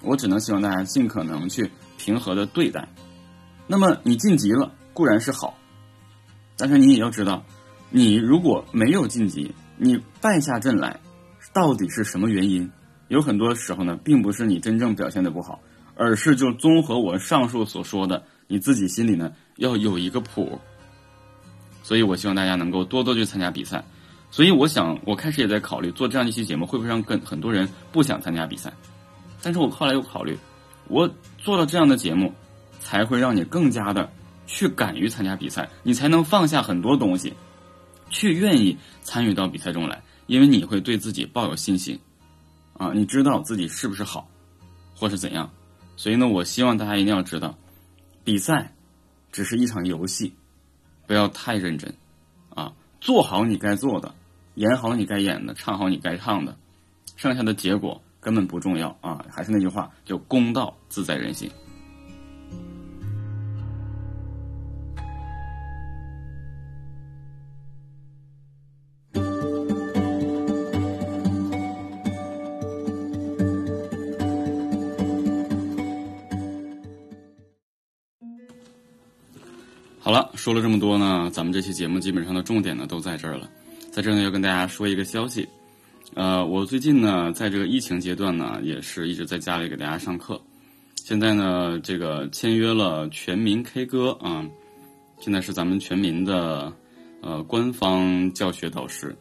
[0.02, 2.88] 我只能希望大家尽可能去平和的对待。
[3.66, 5.56] 那么你晋级了固然是好，
[6.56, 7.44] 但是你也要知道，
[7.90, 11.00] 你如果没有晋级，你败下阵来，
[11.52, 12.70] 到底是什么原因？
[13.08, 15.60] 有很多时候呢，并不是你真正表现的不好。
[15.98, 20.60] 而是就综合我上述所说的，你自己心里呢要有一个谱。
[21.82, 23.82] 所以我希望大家能够多多去参加比赛。
[24.30, 28.70] 所以我想，我开始也在考虑做这样一期节目，会不会让更很多人不想参加比赛？
[29.40, 30.36] 但是我后来又考虑，
[30.88, 32.32] 我做了这样的节目，
[32.80, 34.10] 才会让你更加的
[34.46, 37.34] 去敢于参加比赛，你才能放下很多东西，
[38.10, 41.98] 去愿意参与到比赛中来，因为你会对自己抱有信心，
[42.74, 44.28] 啊，你知道自己是不是好，
[44.94, 45.50] 或是怎样。
[45.96, 47.56] 所以呢，我希望大家一定要知道，
[48.22, 48.74] 比赛
[49.32, 50.34] 只是一场游戏，
[51.06, 51.94] 不要太认真，
[52.50, 54.14] 啊，做好你该做的，
[54.54, 56.56] 演好你该演的，唱好你该唱的，
[57.16, 59.24] 剩下的结果根本不重要啊！
[59.30, 61.48] 还是那句话，就公道自在人心。
[80.00, 83.48] 好了，说了这么多呢，咱们这期节目基本上的重点呢都在这儿了。
[83.92, 85.48] 在这儿呢，要跟大家说一个消息，
[86.14, 90.40] 呃，我最近呢，在这个疫情阶段呢，也是一直在家里给大家上课。
[90.94, 94.44] 现在呢，这个签约了全民 K 歌啊，
[95.20, 96.72] 现在是咱们全民的
[97.20, 99.14] 呃官方教学导师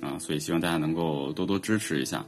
[0.00, 2.24] 啊，所以希望大家能够多多支持一下，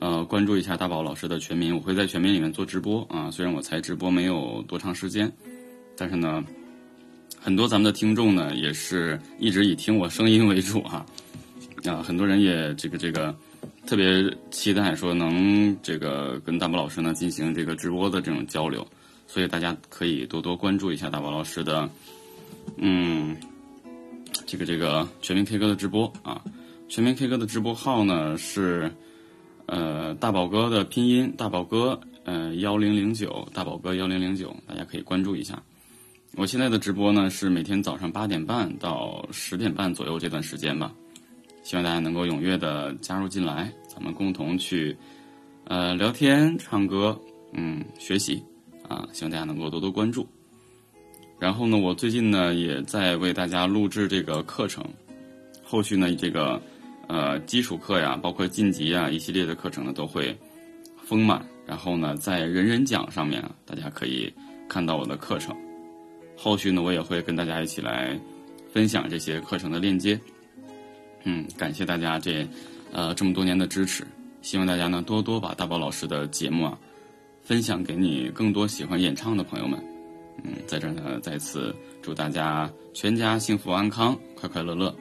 [0.00, 3.30] 呃，关注一下大宝老师的全民，我会在全民里面做直播啊。
[3.30, 5.32] 虽然我才直播没有多长时间，
[5.96, 6.44] 但是呢。
[7.38, 11.06] 很多咱们的听众呢，也是一直以听我声音为主哈，
[11.88, 13.34] 啊，很多人也这个这个
[13.86, 18.86] 特别期待说能这个跟大宝老师呢进行这个直播的这种交流，
[19.26, 21.88] 所以大家可以多多关注一下大宝老师的，
[22.76, 23.36] 嗯，
[24.46, 26.42] 这个这个全民 K 歌的直播啊，
[26.88, 28.90] 全民 K 歌的直播号呢是
[29.66, 35.62] 呃大宝哥的拼音大宝哥呃幺零零九大宝哥幺零零九，大家可以关注一下。
[36.34, 40.92] 我现在的直播呢是每天早上八点半到十点半左右这段时间吧，
[41.66, 44.96] 希望大家能够踊跃的加入进来，咱们共同去
[45.64, 47.20] 呃聊天、唱歌、
[47.54, 48.40] 嗯学习
[48.88, 50.24] 啊，希望大家能够多多关注。
[51.40, 54.84] 然后呢，我最近呢也在为大家录制这个课程，
[55.64, 56.62] 后续呢这个
[57.08, 60.38] 呃基础课呀，包括晋级啊一系列的课程呢都会
[61.02, 61.44] 丰满。
[61.66, 64.32] 然后呢，在人人讲上面啊，大家可以
[64.68, 65.52] 看到我的课程。
[66.36, 68.16] 后续呢，我也会跟大家一起来
[68.72, 70.16] 分享这些课程的链接。
[71.28, 72.46] 嗯，感谢大家这
[72.92, 74.06] 呃这么多年的支持，
[74.42, 76.78] 希望大家呢多多把大宝老师的节目啊
[77.42, 79.76] 分享给你更多喜欢演唱的朋友们。
[80.44, 84.94] 嗯，在这儿呢再次祝大家全家幸福安康，快快乐乐。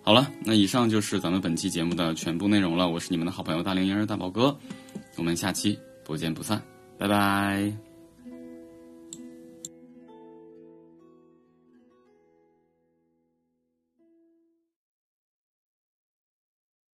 [0.00, 2.88] 好了，那以上就是咱们本期节目的全部内容了。
[2.88, 4.56] 我是你们的好朋友大龄婴儿大宝哥，
[5.16, 6.62] 我们下期不见不散，
[6.96, 7.87] 拜拜。